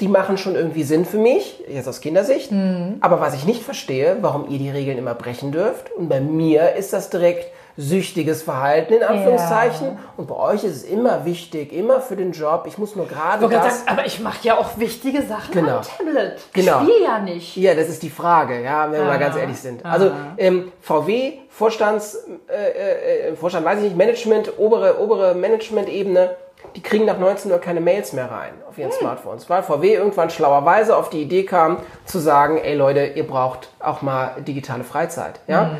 die 0.00 0.08
machen 0.08 0.38
schon 0.38 0.54
irgendwie 0.54 0.82
Sinn 0.82 1.04
für 1.04 1.18
mich, 1.18 1.62
jetzt 1.68 1.88
aus 1.88 2.00
Kindersicht. 2.00 2.52
Aber 3.00 3.20
was 3.20 3.34
ich 3.34 3.44
nicht 3.44 3.62
verstehe, 3.62 4.18
warum 4.20 4.48
ihr 4.50 4.58
die 4.58 4.70
Regeln 4.70 4.98
immer 4.98 5.14
brechen 5.14 5.52
dürft. 5.52 5.90
Und 5.92 6.08
bei 6.08 6.20
mir 6.20 6.74
ist 6.74 6.92
das 6.92 7.10
direkt 7.10 7.50
süchtiges 7.76 8.42
Verhalten 8.42 8.94
in 8.94 9.02
Anführungszeichen. 9.02 9.98
Und 10.16 10.26
bei 10.28 10.34
euch 10.36 10.64
ist 10.64 10.76
es 10.76 10.82
immer 10.84 11.24
wichtig, 11.24 11.72
immer 11.72 12.00
für 12.00 12.16
den 12.16 12.32
Job. 12.32 12.64
Ich 12.66 12.78
muss 12.78 12.96
nur 12.96 13.06
gerade 13.06 13.46
das. 13.48 13.80
sagen, 13.84 13.88
aber 13.90 14.06
ich 14.06 14.20
mache 14.20 14.38
ja 14.42 14.56
auch 14.58 14.78
wichtige 14.78 15.22
Sachen 15.22 15.52
Genau. 15.52 15.78
am 15.78 15.82
Tablet. 15.82 16.40
Genau. 16.52 16.80
Ich 16.82 16.88
spiele 16.88 17.04
ja 17.04 17.18
nicht. 17.18 17.56
Ja, 17.56 17.74
das 17.74 17.88
ist 17.88 18.02
die 18.02 18.10
Frage, 18.10 18.62
ja, 18.62 18.90
wenn 18.90 19.00
wir 19.00 19.06
mal 19.06 19.18
ganz 19.18 19.36
ehrlich 19.36 19.58
sind. 19.58 19.84
Also 19.84 20.10
ähm, 20.38 20.72
VW, 20.80 21.34
Vorstands, 21.48 22.18
äh, 22.48 23.28
äh, 23.30 23.36
Vorstand, 23.36 23.64
weiß 23.66 23.78
ich 23.78 23.84
nicht, 23.84 23.96
Management, 23.96 24.52
obere, 24.58 25.00
obere 25.00 25.34
Management-Ebene, 25.34 26.30
die 26.74 26.82
kriegen 26.82 27.04
nach 27.04 27.18
19 27.18 27.50
Uhr 27.52 27.58
keine 27.58 27.80
Mails 27.80 28.12
mehr 28.12 28.30
rein 28.30 28.52
auf 28.68 28.76
ihren 28.76 28.90
Smartphones, 28.92 29.48
weil 29.48 29.62
VW 29.62 29.94
irgendwann 29.94 30.30
schlauerweise 30.30 30.96
auf 30.96 31.10
die 31.10 31.22
Idee 31.22 31.44
kam, 31.44 31.78
zu 32.04 32.18
sagen, 32.18 32.58
ey 32.58 32.74
Leute, 32.74 33.04
ihr 33.14 33.26
braucht 33.26 33.68
auch 33.80 34.02
mal 34.02 34.32
digitale 34.46 34.82
Freizeit. 34.84 35.40
Ja? 35.46 35.72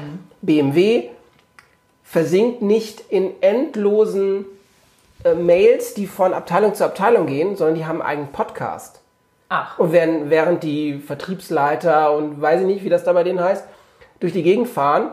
BMW 0.42 1.08
versinkt 2.16 2.62
nicht 2.62 3.02
in 3.10 3.42
endlosen 3.42 4.46
äh, 5.22 5.34
Mails, 5.34 5.92
die 5.92 6.06
von 6.06 6.32
Abteilung 6.32 6.74
zu 6.74 6.82
Abteilung 6.82 7.26
gehen, 7.26 7.56
sondern 7.56 7.74
die 7.74 7.84
haben 7.84 8.00
einen 8.00 8.08
eigenen 8.08 8.32
Podcast. 8.32 9.02
Ach. 9.50 9.78
Und 9.78 9.92
während, 9.92 10.30
während 10.30 10.62
die 10.62 10.98
Vertriebsleiter 10.98 12.16
und 12.16 12.40
weiß 12.40 12.62
ich 12.62 12.66
nicht, 12.66 12.84
wie 12.84 12.88
das 12.88 13.04
da 13.04 13.12
bei 13.12 13.22
denen 13.22 13.38
heißt, 13.38 13.66
durch 14.18 14.32
die 14.32 14.42
Gegend 14.42 14.66
fahren 14.66 15.10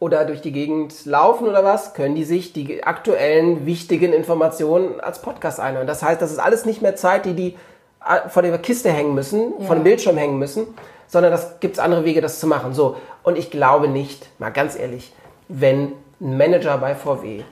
oder 0.00 0.24
durch 0.24 0.40
die 0.40 0.50
Gegend 0.50 1.04
laufen 1.04 1.46
oder 1.46 1.62
was, 1.62 1.92
können 1.92 2.14
die 2.14 2.24
sich 2.24 2.54
die 2.54 2.84
aktuellen 2.84 3.66
wichtigen 3.66 4.14
Informationen 4.14 5.00
als 5.00 5.20
Podcast 5.20 5.60
einhören. 5.60 5.86
Das 5.86 6.02
heißt, 6.02 6.22
das 6.22 6.32
ist 6.32 6.38
alles 6.38 6.64
nicht 6.64 6.80
mehr 6.80 6.96
Zeit, 6.96 7.26
die 7.26 7.34
die 7.34 7.56
äh, 8.02 8.30
vor 8.30 8.40
der 8.40 8.56
Kiste 8.56 8.90
hängen 8.90 9.14
müssen, 9.14 9.52
vor 9.66 9.76
dem 9.76 9.84
Bildschirm 9.84 10.16
hängen 10.16 10.38
müssen, 10.38 10.68
sondern 11.06 11.32
das 11.32 11.60
gibt 11.60 11.74
es 11.74 11.78
andere 11.78 12.06
Wege, 12.06 12.22
das 12.22 12.40
zu 12.40 12.46
machen. 12.46 12.72
So. 12.72 12.96
Und 13.22 13.36
ich 13.36 13.50
glaube 13.50 13.88
nicht, 13.88 14.30
mal 14.40 14.48
ganz 14.48 14.74
ehrlich, 14.74 15.12
wenn 15.48 15.92
ein 16.20 16.36
Manager 16.36 16.78
bei 16.78 16.94
VW 16.94 17.42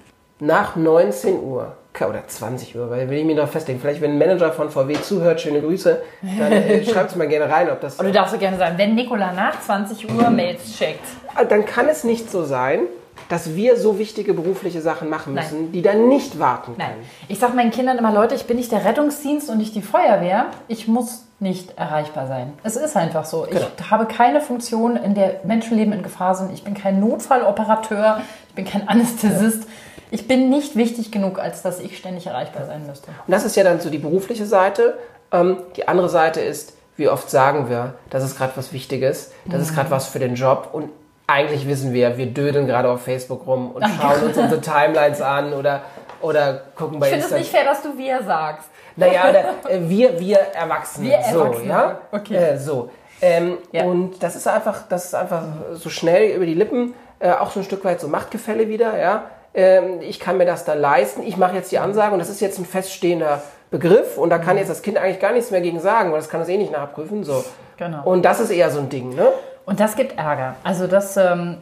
nach 0.40 0.76
19 0.76 1.40
Uhr 1.40 1.76
oder 2.04 2.26
20 2.26 2.76
Uhr, 2.76 2.90
weil 2.90 3.08
will 3.08 3.18
ich 3.18 3.24
mir 3.24 3.34
noch 3.34 3.48
festlegen, 3.48 3.80
vielleicht 3.80 4.02
wenn 4.02 4.12
ein 4.12 4.18
Manager 4.18 4.52
von 4.52 4.68
VW 4.70 5.00
zuhört, 5.00 5.40
schöne 5.40 5.62
Grüße, 5.62 6.02
dann 6.38 6.52
äh, 6.52 6.84
schreibt 6.90 7.10
es 7.10 7.16
mal 7.16 7.26
gerne 7.26 7.50
rein, 7.50 7.70
ob 7.70 7.80
das 7.80 7.96
du 7.96 8.12
darfst 8.12 8.34
so 8.34 8.38
gerne 8.38 8.58
sagen, 8.58 8.76
wenn 8.76 8.94
Nikola 8.94 9.32
nach 9.32 9.58
20 9.60 10.10
Uhr 10.12 10.28
Mails 10.28 10.76
checkt. 10.76 11.00
dann 11.48 11.64
kann 11.64 11.88
es 11.88 12.04
nicht 12.04 12.30
so 12.30 12.44
sein, 12.44 12.80
dass 13.28 13.54
wir 13.54 13.76
so 13.76 13.98
wichtige 13.98 14.34
berufliche 14.34 14.80
Sachen 14.80 15.08
machen 15.08 15.34
Nein. 15.34 15.44
müssen, 15.44 15.72
die 15.72 15.82
dann 15.82 16.08
nicht 16.08 16.38
warten 16.38 16.74
Nein. 16.78 16.90
können. 16.90 17.06
Ich 17.28 17.38
sage 17.38 17.54
meinen 17.54 17.70
Kindern 17.70 17.98
immer, 17.98 18.12
Leute, 18.12 18.34
ich 18.34 18.46
bin 18.46 18.56
nicht 18.56 18.72
der 18.72 18.84
Rettungsdienst 18.84 19.50
und 19.50 19.58
nicht 19.58 19.74
die 19.74 19.82
Feuerwehr. 19.82 20.46
Ich 20.68 20.88
muss 20.88 21.24
nicht 21.38 21.76
erreichbar 21.76 22.26
sein. 22.26 22.52
Es 22.62 22.76
ist 22.76 22.96
einfach 22.96 23.24
so. 23.24 23.46
Genau. 23.48 23.66
Ich 23.78 23.90
habe 23.90 24.06
keine 24.06 24.40
Funktion, 24.40 24.96
in 24.96 25.14
der 25.14 25.40
Menschenleben 25.44 25.92
in 25.92 26.02
Gefahr 26.02 26.34
sind. 26.34 26.52
Ich 26.52 26.64
bin 26.64 26.74
kein 26.74 27.00
Notfalloperateur. 27.00 28.22
Ich 28.48 28.54
bin 28.54 28.64
kein 28.64 28.88
Anästhesist. 28.88 29.68
Ich 30.10 30.28
bin 30.28 30.48
nicht 30.48 30.76
wichtig 30.76 31.10
genug, 31.10 31.38
als 31.38 31.62
dass 31.62 31.80
ich 31.80 31.98
ständig 31.98 32.26
erreichbar 32.26 32.64
sein 32.64 32.86
müsste. 32.86 33.08
Und 33.08 33.32
das 33.32 33.44
ist 33.44 33.56
ja 33.56 33.64
dann 33.64 33.80
so 33.80 33.90
die 33.90 33.98
berufliche 33.98 34.46
Seite. 34.46 34.96
Ähm, 35.32 35.58
die 35.76 35.88
andere 35.88 36.08
Seite 36.08 36.40
ist, 36.40 36.74
wie 36.96 37.08
oft 37.08 37.28
sagen 37.28 37.68
wir, 37.68 37.94
das 38.08 38.24
ist 38.24 38.38
gerade 38.38 38.52
was 38.56 38.72
Wichtiges, 38.72 39.32
das 39.44 39.60
ist 39.60 39.74
gerade 39.74 39.90
was 39.90 40.06
für 40.06 40.18
den 40.18 40.34
Job 40.34 40.70
und 40.72 40.90
eigentlich 41.26 41.66
wissen 41.66 41.92
wir, 41.92 42.16
wir 42.16 42.26
dödeln 42.26 42.66
gerade 42.66 42.88
auf 42.88 43.02
Facebook 43.02 43.46
rum 43.46 43.72
und 43.72 43.84
schauen 44.00 44.22
uns 44.22 44.36
unsere 44.38 44.60
Timelines 44.60 45.20
an 45.20 45.52
oder, 45.52 45.82
oder 46.20 46.62
gucken 46.76 47.00
bei 47.00 47.06
Ich 47.06 47.12
finde 47.12 47.26
es 47.26 47.32
Instagram. 47.32 47.38
nicht 47.40 47.50
fair, 47.50 47.64
dass 47.64 47.82
du 47.82 47.98
wir 47.98 48.22
sagst. 48.22 48.68
Naja, 48.96 49.28
oder, 49.30 49.40
äh, 49.70 49.88
wir, 49.88 50.18
wir 50.20 50.38
Erwachsene. 50.38 51.08
Wir 51.08 51.20
so, 51.32 51.40
Erwachsene. 51.40 51.68
ja? 51.68 51.98
Okay. 52.12 52.34
Äh, 52.36 52.58
so. 52.58 52.90
Ähm, 53.20 53.58
Ja. 53.72 53.84
Und 53.84 54.22
das 54.22 54.36
ist 54.36 54.46
einfach, 54.46 54.82
das 54.88 55.06
ist 55.06 55.14
einfach 55.14 55.42
so 55.72 55.88
schnell 55.88 56.30
über 56.36 56.46
die 56.46 56.54
Lippen, 56.54 56.94
äh, 57.18 57.30
auch 57.32 57.50
so 57.50 57.60
ein 57.60 57.64
Stück 57.64 57.84
weit 57.84 58.00
so 58.00 58.08
Machtgefälle 58.08 58.68
wieder, 58.68 58.98
ja. 58.98 59.24
Ähm, 59.54 60.00
ich 60.02 60.20
kann 60.20 60.36
mir 60.36 60.44
das 60.44 60.64
da 60.66 60.74
leisten, 60.74 61.22
ich 61.22 61.38
mache 61.38 61.54
jetzt 61.56 61.72
die 61.72 61.78
Ansage 61.78 62.12
und 62.12 62.18
das 62.18 62.28
ist 62.28 62.40
jetzt 62.40 62.58
ein 62.58 62.66
feststehender 62.66 63.40
Begriff 63.70 64.18
und 64.18 64.28
da 64.30 64.38
kann 64.38 64.58
jetzt 64.58 64.68
das 64.68 64.82
Kind 64.82 64.98
eigentlich 64.98 65.18
gar 65.18 65.32
nichts 65.32 65.50
mehr 65.50 65.62
gegen 65.62 65.80
sagen, 65.80 66.12
weil 66.12 66.18
das 66.18 66.28
kann 66.28 66.40
das 66.40 66.48
eh 66.50 66.58
nicht 66.58 66.72
nachprüfen. 66.72 67.24
So. 67.24 67.42
Genau. 67.78 68.04
Und 68.04 68.22
das 68.22 68.38
ist 68.38 68.50
eher 68.50 68.70
so 68.70 68.80
ein 68.80 68.90
Ding, 68.90 69.14
ne? 69.14 69.28
Und 69.66 69.80
das 69.80 69.96
gibt 69.96 70.16
Ärger. 70.16 70.54
Also 70.62 70.86
das 70.86 71.16
ähm, 71.16 71.56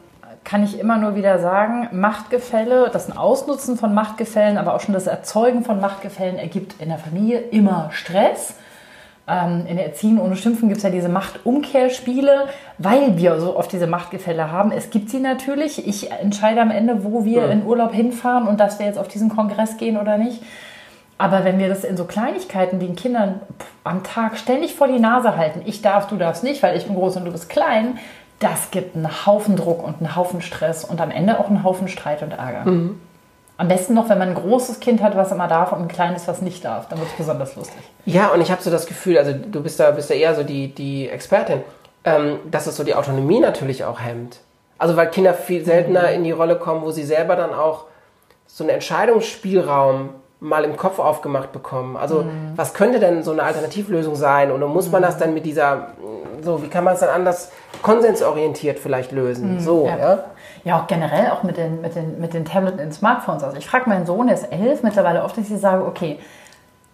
kann 0.45 0.63
ich 0.63 0.79
immer 0.79 0.97
nur 0.97 1.15
wieder 1.15 1.39
sagen. 1.39 1.89
Machtgefälle, 1.91 2.89
das 2.93 3.15
Ausnutzen 3.17 3.77
von 3.77 3.93
Machtgefällen, 3.93 4.57
aber 4.57 4.75
auch 4.75 4.79
schon 4.79 4.93
das 4.93 5.07
Erzeugen 5.07 5.65
von 5.65 5.81
Machtgefällen 5.81 6.37
ergibt 6.37 6.79
in 6.79 6.89
der 6.89 6.99
Familie 6.99 7.39
immer 7.39 7.89
Stress. 7.91 8.53
Ähm, 9.27 9.65
in 9.67 9.77
der 9.77 9.87
Erziehung 9.87 10.19
ohne 10.19 10.35
Schimpfen 10.35 10.69
gibt 10.69 10.77
es 10.77 10.83
ja 10.83 10.91
diese 10.91 11.09
Machtumkehrspiele, 11.09 12.45
weil 12.77 13.17
wir 13.17 13.39
so 13.39 13.57
oft 13.57 13.71
diese 13.71 13.87
Machtgefälle 13.87 14.51
haben. 14.51 14.71
Es 14.71 14.91
gibt 14.91 15.09
sie 15.09 15.19
natürlich. 15.19 15.87
Ich 15.87 16.11
entscheide 16.11 16.61
am 16.61 16.69
Ende, 16.69 17.03
wo 17.03 17.25
wir 17.25 17.49
in 17.49 17.65
Urlaub 17.65 17.91
hinfahren 17.91 18.47
und 18.47 18.59
dass 18.59 18.77
wir 18.77 18.85
jetzt 18.85 18.99
auf 18.99 19.07
diesen 19.07 19.29
Kongress 19.29 19.77
gehen 19.77 19.97
oder 19.97 20.19
nicht. 20.19 20.43
Aber 21.17 21.45
wenn 21.45 21.59
wir 21.59 21.69
das 21.69 21.83
in 21.83 21.95
so 21.95 22.05
Kleinigkeiten 22.05 22.79
den 22.79 22.95
Kindern 22.95 23.39
am 23.83 24.03
Tag 24.03 24.37
ständig 24.37 24.75
vor 24.75 24.87
die 24.87 24.99
Nase 24.99 25.37
halten, 25.37 25.61
ich 25.65 25.81
darf, 25.81 26.07
du 26.07 26.17
darfst 26.17 26.43
nicht, 26.43 26.61
weil 26.61 26.77
ich 26.77 26.85
bin 26.85 26.95
groß 26.95 27.17
und 27.17 27.25
du 27.25 27.31
bist 27.31 27.49
klein, 27.49 27.97
das 28.39 28.69
gibt 28.71 28.95
einen 28.95 29.25
Haufen 29.25 29.55
Druck 29.55 29.81
und 29.81 29.99
einen 29.99 30.15
Haufen 30.15 30.41
Stress 30.41 30.83
und 30.83 30.99
am 30.99 31.11
Ende 31.11 31.39
auch 31.39 31.47
einen 31.47 31.63
Haufen 31.63 31.87
Streit 31.87 32.21
und 32.21 32.31
Ärger. 32.31 32.65
Am 33.57 33.69
besten 33.69 33.93
noch, 33.93 34.09
wenn 34.09 34.17
man 34.17 34.29
ein 34.29 34.35
großes 34.35 34.81
Kind 34.81 35.01
hat, 35.01 35.15
was 35.15 35.31
immer 35.31 35.47
darf 35.47 35.71
und 35.71 35.83
ein 35.83 35.87
kleines, 35.87 36.27
was 36.27 36.41
nicht 36.41 36.65
darf. 36.65 36.89
Dann 36.89 36.99
wird 36.99 37.09
es 37.09 37.15
besonders 37.15 37.55
lustig. 37.55 37.79
Ja, 38.05 38.27
und 38.33 38.41
ich 38.41 38.51
habe 38.51 38.61
so 38.61 38.69
das 38.69 38.85
Gefühl, 38.85 39.17
also 39.17 39.31
du 39.31 39.63
bist 39.63 39.79
da, 39.79 39.91
bist 39.91 40.09
da 40.09 40.13
eher 40.13 40.35
so 40.35 40.43
die, 40.43 40.75
die 40.75 41.07
Expertin, 41.07 41.61
ähm, 42.03 42.39
dass 42.51 42.67
es 42.67 42.75
so 42.75 42.83
die 42.83 42.93
Autonomie 42.93 43.39
natürlich 43.39 43.85
auch 43.85 44.01
hemmt. 44.01 44.39
Also 44.77 44.97
weil 44.97 45.09
Kinder 45.09 45.33
viel 45.33 45.63
seltener 45.63 46.11
in 46.11 46.25
die 46.25 46.31
Rolle 46.31 46.57
kommen, 46.57 46.81
wo 46.81 46.91
sie 46.91 47.05
selber 47.05 47.37
dann 47.37 47.53
auch 47.53 47.85
so 48.45 48.65
einen 48.65 48.71
Entscheidungsspielraum 48.71 50.09
mal 50.45 50.63
im 50.63 50.77
Kopf 50.77 50.99
aufgemacht 50.99 51.51
bekommen. 51.51 51.97
Also 51.97 52.25
was 52.55 52.73
könnte 52.73 52.99
denn 52.99 53.23
so 53.23 53.31
eine 53.31 53.43
Alternativlösung 53.43 54.15
sein? 54.15 54.51
Und 54.51 54.61
dann 54.61 54.69
muss 54.69 54.91
man 54.91 55.01
das 55.01 55.17
dann 55.17 55.33
mit 55.33 55.45
dieser, 55.45 55.89
so 56.41 56.61
wie 56.61 56.67
kann 56.67 56.83
man 56.83 56.93
es 56.93 56.99
dann 56.99 57.09
anders 57.09 57.51
konsensorientiert 57.81 58.79
vielleicht 58.79 59.11
lösen? 59.11 59.59
So, 59.59 59.87
ja. 59.87 59.97
ja. 59.97 60.23
Ja, 60.63 60.81
auch 60.81 60.87
generell 60.87 61.29
auch 61.29 61.43
mit 61.43 61.57
den, 61.57 61.81
mit 61.81 61.95
den, 61.95 62.19
mit 62.19 62.33
den 62.33 62.43
Tablets 62.43 62.81
und 62.81 62.91
Smartphones. 62.91 63.43
Also 63.43 63.57
ich 63.57 63.67
frage 63.67 63.87
meinen 63.87 64.07
Sohn, 64.07 64.25
der 64.25 64.35
ist 64.35 64.51
elf, 64.51 64.81
mittlerweile 64.81 65.23
oft, 65.23 65.37
dass 65.37 65.49
ich 65.49 65.59
sage, 65.59 65.85
okay, 65.85 66.17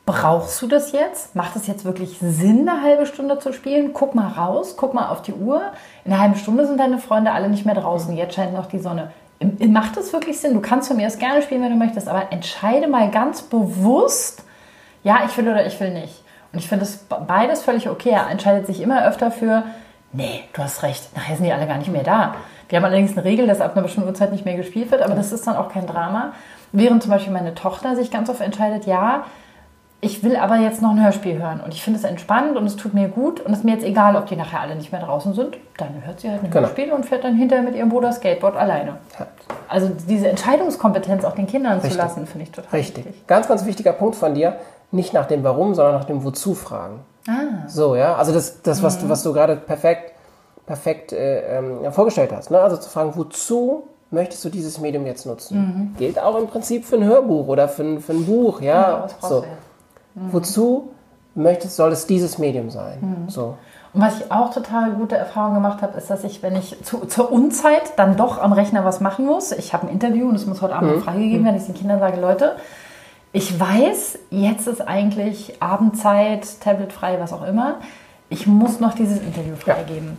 brauchst 0.05 0.61
du 0.61 0.67
das 0.67 0.91
jetzt? 0.91 1.35
Macht 1.35 1.55
es 1.55 1.67
jetzt 1.67 1.85
wirklich 1.85 2.17
Sinn, 2.19 2.67
eine 2.67 2.81
halbe 2.81 3.05
Stunde 3.05 3.39
zu 3.39 3.53
spielen? 3.53 3.93
Guck 3.93 4.13
mal 4.13 4.27
raus, 4.27 4.75
guck 4.77 4.93
mal 4.93 5.07
auf 5.07 5.21
die 5.21 5.33
Uhr. 5.33 5.61
In 6.03 6.11
einer 6.11 6.21
halben 6.21 6.35
Stunde 6.35 6.67
sind 6.67 6.81
deine 6.81 6.97
Freunde 6.97 7.31
alle 7.31 7.47
nicht 7.47 7.65
mehr 7.65 7.75
draußen. 7.75 8.15
Jetzt 8.15 8.35
scheint 8.35 8.53
noch 8.53 8.65
die 8.65 8.79
Sonne. 8.79 9.11
Macht 9.67 9.97
es 9.97 10.13
wirklich 10.13 10.39
Sinn? 10.39 10.53
Du 10.53 10.61
kannst 10.61 10.87
von 10.87 10.97
mir 10.97 11.07
aus 11.07 11.17
gerne 11.17 11.41
spielen, 11.41 11.63
wenn 11.63 11.71
du 11.71 11.77
möchtest, 11.77 12.07
aber 12.07 12.31
entscheide 12.31 12.87
mal 12.87 13.09
ganz 13.09 13.41
bewusst, 13.41 14.43
ja, 15.03 15.21
ich 15.25 15.35
will 15.37 15.49
oder 15.49 15.65
ich 15.65 15.79
will 15.79 15.91
nicht. 15.91 16.23
Und 16.53 16.59
ich 16.59 16.67
finde 16.67 16.85
es 16.85 16.97
beides 17.27 17.63
völlig 17.63 17.89
okay. 17.89 18.09
Er 18.09 18.29
entscheidet 18.29 18.67
sich 18.67 18.81
immer 18.81 19.07
öfter 19.07 19.31
für, 19.31 19.63
nee, 20.13 20.43
du 20.53 20.61
hast 20.61 20.83
recht, 20.83 21.15
nachher 21.15 21.35
sind 21.35 21.45
die 21.45 21.53
alle 21.53 21.65
gar 21.65 21.77
nicht 21.77 21.91
mehr 21.91 22.03
da. 22.03 22.35
Wir 22.69 22.77
haben 22.77 22.85
allerdings 22.85 23.13
eine 23.13 23.23
Regel, 23.23 23.47
dass 23.47 23.61
ab 23.61 23.73
einer 23.73 23.83
bestimmten 23.83 24.09
Uhrzeit 24.09 24.31
nicht 24.31 24.45
mehr 24.45 24.55
gespielt 24.55 24.91
wird, 24.91 25.01
aber 25.01 25.15
das 25.15 25.31
ist 25.31 25.47
dann 25.47 25.55
auch 25.55 25.69
kein 25.69 25.87
Drama. 25.87 26.33
Während 26.71 27.01
zum 27.01 27.11
Beispiel 27.11 27.33
meine 27.33 27.55
Tochter 27.55 27.95
sich 27.95 28.11
ganz 28.11 28.29
oft 28.29 28.41
entscheidet, 28.41 28.85
ja, 28.85 29.25
ich 30.03 30.23
will 30.23 30.35
aber 30.35 30.55
jetzt 30.57 30.81
noch 30.81 30.89
ein 30.89 31.03
Hörspiel 31.03 31.37
hören 31.39 31.61
und 31.63 31.75
ich 31.75 31.83
finde 31.83 31.99
es 31.99 32.03
entspannt 32.05 32.57
und 32.57 32.65
es 32.65 32.75
tut 32.75 32.95
mir 32.95 33.07
gut 33.07 33.39
und 33.39 33.51
es 33.51 33.59
ist 33.59 33.63
mir 33.63 33.73
jetzt 33.73 33.85
egal, 33.85 34.15
ob 34.15 34.25
die 34.25 34.35
nachher 34.35 34.59
alle 34.61 34.75
nicht 34.75 34.91
mehr 34.91 35.01
draußen 35.01 35.33
sind, 35.35 35.57
dann 35.77 35.89
hört 36.03 36.19
sie 36.19 36.29
halt 36.29 36.43
ein 36.43 36.49
Genau. 36.49 36.65
Hörspiel 36.67 36.91
und 36.91 37.05
fährt 37.05 37.23
dann 37.23 37.35
hinterher 37.35 37.63
mit 37.63 37.75
ihrem 37.75 37.89
Bruder 37.89 38.11
Skateboard 38.11 38.55
alleine. 38.55 38.97
Also 39.69 39.91
diese 40.09 40.27
Entscheidungskompetenz 40.27 41.23
auch 41.23 41.35
den 41.35 41.45
Kindern 41.45 41.79
zu 41.79 41.85
Richtig. 41.87 42.01
lassen, 42.01 42.25
finde 42.25 42.43
ich 42.45 42.51
total 42.51 42.71
Richtig. 42.71 43.05
wichtig. 43.05 43.27
Ganz, 43.27 43.47
ganz 43.47 43.65
wichtiger 43.65 43.93
Punkt 43.93 44.15
von 44.15 44.33
dir. 44.33 44.57
Nicht 44.89 45.13
nach 45.13 45.27
dem 45.27 45.43
Warum, 45.43 45.75
sondern 45.75 45.93
nach 45.93 46.05
dem 46.05 46.23
Wozu 46.23 46.55
fragen. 46.55 47.01
Ah. 47.27 47.67
So, 47.67 47.95
ja. 47.95 48.15
Also 48.15 48.33
das, 48.33 48.61
das 48.63 48.81
was, 48.81 48.99
du, 48.99 49.07
was 49.07 49.21
du 49.21 49.31
gerade 49.33 49.55
perfekt, 49.55 50.13
perfekt 50.65 51.13
äh, 51.13 51.59
ähm, 51.59 51.83
ja, 51.83 51.91
vorgestellt 51.91 52.31
hast. 52.33 52.49
Ne? 52.49 52.59
Also 52.59 52.75
zu 52.77 52.89
fragen, 52.89 53.13
wozu 53.15 53.83
möchtest 54.09 54.43
du 54.43 54.49
dieses 54.49 54.79
Medium 54.79 55.05
jetzt 55.05 55.25
nutzen? 55.27 55.93
Gilt 55.97 56.19
auch 56.19 56.37
im 56.37 56.47
Prinzip 56.47 56.85
für 56.85 56.95
ein 56.95 57.05
Hörbuch 57.05 57.47
oder 57.47 57.69
für 57.69 57.83
ein, 57.83 57.99
für 58.01 58.13
ein 58.13 58.25
Buch, 58.25 58.61
ja. 58.61 58.81
Ja, 58.81 59.03
was 59.03 59.13
brauchst 59.13 59.29
so. 59.29 59.41
du 59.41 59.47
jetzt? 60.15 60.33
Wozu 60.33 60.89
möchtest, 61.35 61.75
soll 61.75 61.91
es 61.91 62.07
dieses 62.07 62.37
Medium 62.37 62.69
sein? 62.69 63.25
So. 63.27 63.57
Und 63.93 64.01
was 64.01 64.19
ich 64.19 64.31
auch 64.31 64.53
total 64.53 64.91
gute 64.91 65.17
Erfahrung 65.17 65.55
gemacht 65.55 65.81
habe, 65.81 65.97
ist, 65.97 66.09
dass 66.09 66.23
ich, 66.23 66.41
wenn 66.41 66.55
ich 66.55 66.77
zu, 66.83 67.05
zur 67.05 67.31
Unzeit 67.31 67.93
dann 67.97 68.15
doch 68.15 68.41
am 68.41 68.53
Rechner 68.53 68.85
was 68.85 69.01
machen 69.01 69.25
muss, 69.25 69.51
ich 69.51 69.73
habe 69.73 69.87
ein 69.87 69.93
Interview 69.93 70.29
und 70.29 70.35
es 70.35 70.45
muss 70.45 70.61
heute 70.61 70.75
Abend 70.75 70.95
noch 70.95 71.03
freigegeben 71.03 71.43
werden, 71.43 71.55
dass 71.55 71.67
ich 71.67 71.73
den 71.73 71.79
Kindern 71.79 71.99
sage, 71.99 72.19
Leute, 72.19 72.55
ich 73.33 73.59
weiß, 73.59 74.19
jetzt 74.29 74.67
ist 74.67 74.81
eigentlich 74.81 75.61
Abendzeit, 75.61 76.59
tabletfrei, 76.61 77.19
was 77.19 77.33
auch 77.33 77.45
immer. 77.45 77.75
Ich 78.29 78.47
muss 78.47 78.79
noch 78.79 78.93
dieses 78.93 79.19
Interview 79.19 79.55
freigeben. 79.55 80.17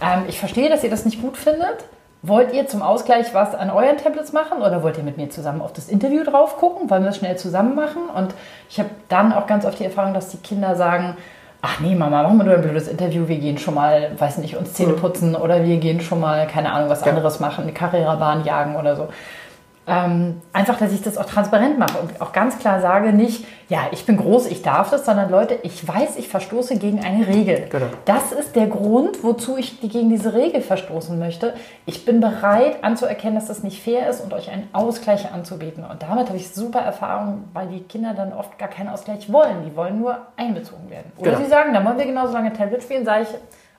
Ähm, 0.00 0.22
ich 0.28 0.38
verstehe, 0.38 0.68
dass 0.68 0.84
ihr 0.84 0.90
das 0.90 1.04
nicht 1.04 1.20
gut 1.20 1.36
findet. 1.36 1.84
Wollt 2.22 2.52
ihr 2.52 2.66
zum 2.66 2.82
Ausgleich 2.82 3.32
was 3.32 3.54
an 3.54 3.70
euren 3.70 3.96
Tablets 3.96 4.34
machen 4.34 4.60
oder 4.60 4.82
wollt 4.82 4.98
ihr 4.98 5.04
mit 5.04 5.16
mir 5.16 5.30
zusammen 5.30 5.62
auf 5.62 5.72
das 5.72 5.88
Interview 5.88 6.22
drauf 6.22 6.58
gucken? 6.58 6.90
Wollen 6.90 7.02
wir 7.02 7.08
das 7.08 7.16
schnell 7.16 7.38
zusammen 7.38 7.74
machen? 7.74 8.02
Und 8.14 8.34
ich 8.68 8.78
habe 8.78 8.90
dann 9.08 9.32
auch 9.32 9.46
ganz 9.46 9.64
oft 9.64 9.78
die 9.78 9.84
Erfahrung, 9.84 10.12
dass 10.12 10.28
die 10.28 10.36
Kinder 10.36 10.76
sagen, 10.76 11.16
ach 11.62 11.80
nee, 11.80 11.94
Mama, 11.94 12.22
machen 12.22 12.36
wir 12.36 12.44
nur 12.44 12.54
ein 12.54 12.62
blödes 12.62 12.88
Interview, 12.88 13.26
wir 13.26 13.38
gehen 13.38 13.56
schon 13.56 13.74
mal, 13.74 14.10
weiß 14.18 14.38
nicht, 14.38 14.56
uns 14.56 14.74
Zähne 14.74 14.94
putzen 14.94 15.34
oder 15.34 15.64
wir 15.64 15.78
gehen 15.78 16.00
schon 16.00 16.20
mal, 16.20 16.46
keine 16.46 16.72
Ahnung, 16.72 16.90
was 16.90 17.02
anderes 17.02 17.40
machen, 17.40 17.62
eine 17.64 17.72
Carrera-Bahn 17.72 18.44
jagen 18.44 18.76
oder 18.76 18.96
so. 18.96 19.08
Ähm, 19.86 20.40
einfach, 20.52 20.78
dass 20.78 20.92
ich 20.92 21.02
das 21.02 21.16
auch 21.18 21.24
transparent 21.24 21.78
mache 21.78 21.98
und 21.98 22.20
auch 22.20 22.32
ganz 22.32 22.58
klar 22.58 22.80
sage, 22.80 23.12
nicht, 23.12 23.44
ja, 23.68 23.80
ich 23.90 24.04
bin 24.06 24.18
groß, 24.18 24.46
ich 24.46 24.62
darf 24.62 24.90
das, 24.90 25.04
sondern 25.04 25.30
Leute, 25.30 25.58
ich 25.62 25.86
weiß, 25.88 26.16
ich 26.16 26.28
verstoße 26.28 26.76
gegen 26.78 27.00
eine 27.02 27.26
Regel. 27.26 27.66
Genau. 27.70 27.86
Das 28.04 28.30
ist 28.30 28.54
der 28.54 28.66
Grund, 28.68 29.24
wozu 29.24 29.56
ich 29.56 29.80
gegen 29.80 30.10
diese 30.10 30.34
Regel 30.34 30.60
verstoßen 30.60 31.18
möchte. 31.18 31.54
Ich 31.86 32.04
bin 32.04 32.20
bereit 32.20 32.84
anzuerkennen, 32.84 33.34
dass 33.34 33.46
das 33.46 33.62
nicht 33.64 33.82
fair 33.82 34.08
ist 34.08 34.20
und 34.20 34.32
euch 34.32 34.50
einen 34.50 34.68
Ausgleich 34.72 35.32
anzubieten. 35.32 35.82
Und 35.82 36.02
damit 36.02 36.28
habe 36.28 36.36
ich 36.36 36.50
super 36.50 36.80
Erfahrung, 36.80 37.44
weil 37.52 37.66
die 37.68 37.80
Kinder 37.80 38.12
dann 38.14 38.32
oft 38.32 38.58
gar 38.58 38.68
keinen 38.68 38.90
Ausgleich 38.90 39.32
wollen. 39.32 39.64
Die 39.64 39.74
wollen 39.74 39.98
nur 39.98 40.18
einbezogen 40.36 40.88
werden. 40.90 41.10
Oder 41.18 41.32
Genau. 41.32 41.42
sie 41.42 41.50
sagen, 41.50 41.72
dann 41.74 41.84
wollen 41.84 41.98
wir 41.98 42.06
genauso 42.06 42.34
lange 42.34 42.52
Tablet 42.52 42.82
spielen, 42.82 43.04
sage 43.04 43.22
ich, 43.22 43.28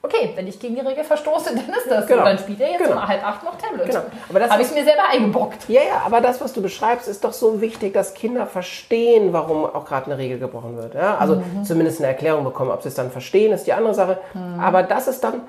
okay, 0.04 0.32
wenn 0.36 0.48
ich 0.48 0.60
gegen 0.60 0.76
die 0.76 0.82
Regel 0.82 1.04
verstoße, 1.04 1.56
dann 1.56 1.70
ist 1.70 1.90
das 1.90 2.08
Genau. 2.08 2.20
so. 2.22 2.26
Dann 2.26 2.38
spielt 2.40 2.60
er 2.62 2.72
jetzt 2.72 2.84
Genau. 2.84 2.94
um 2.98 3.08
halb 3.08 3.26
acht 3.26 3.44
noch 3.44 3.58
Tablet. 3.58 3.86
Genau. 3.88 4.02
Aber 4.30 4.40
das 4.40 4.50
habe 4.50 4.62
ich 4.64 4.72
mir 4.72 4.84
selber 4.84 5.04
eingebockt. 5.12 5.68
Ja, 5.70 5.82
ja, 5.82 6.02
aber 6.06 6.22
das, 6.22 6.42
was 6.42 6.54
du 6.54 6.62
beschreibst, 6.62 7.08
ist 7.08 7.24
doch 7.24 7.34
so 7.34 7.62
wichtig, 7.62 7.94
dass 7.94 8.14
Kinder 8.14 8.46
verstehen, 8.48 9.34
warum 9.34 9.66
auch 9.66 9.86
gerade 9.86 10.08
eine 10.08 10.18
Regel 10.18 10.40
gebrochen 10.40 10.78
wird. 10.78 10.96
Ja? 10.96 11.18
Also 11.18 11.36
Mhm. 11.36 11.64
zumindest 11.64 12.00
eine 12.00 12.08
Erklärung 12.08 12.44
bekommen. 12.44 12.72
Ob 12.72 12.82
sie 12.82 12.90
es 12.90 12.96
dann 12.96 13.12
verstehen, 13.12 13.52
ist 13.54 13.68
die 13.68 13.74
andere 13.74 13.94
Sache. 13.94 14.18
Mhm. 14.34 14.60
Aber 14.60 14.84
das 14.84 15.08
ist 15.08 15.24
dann 15.24 15.42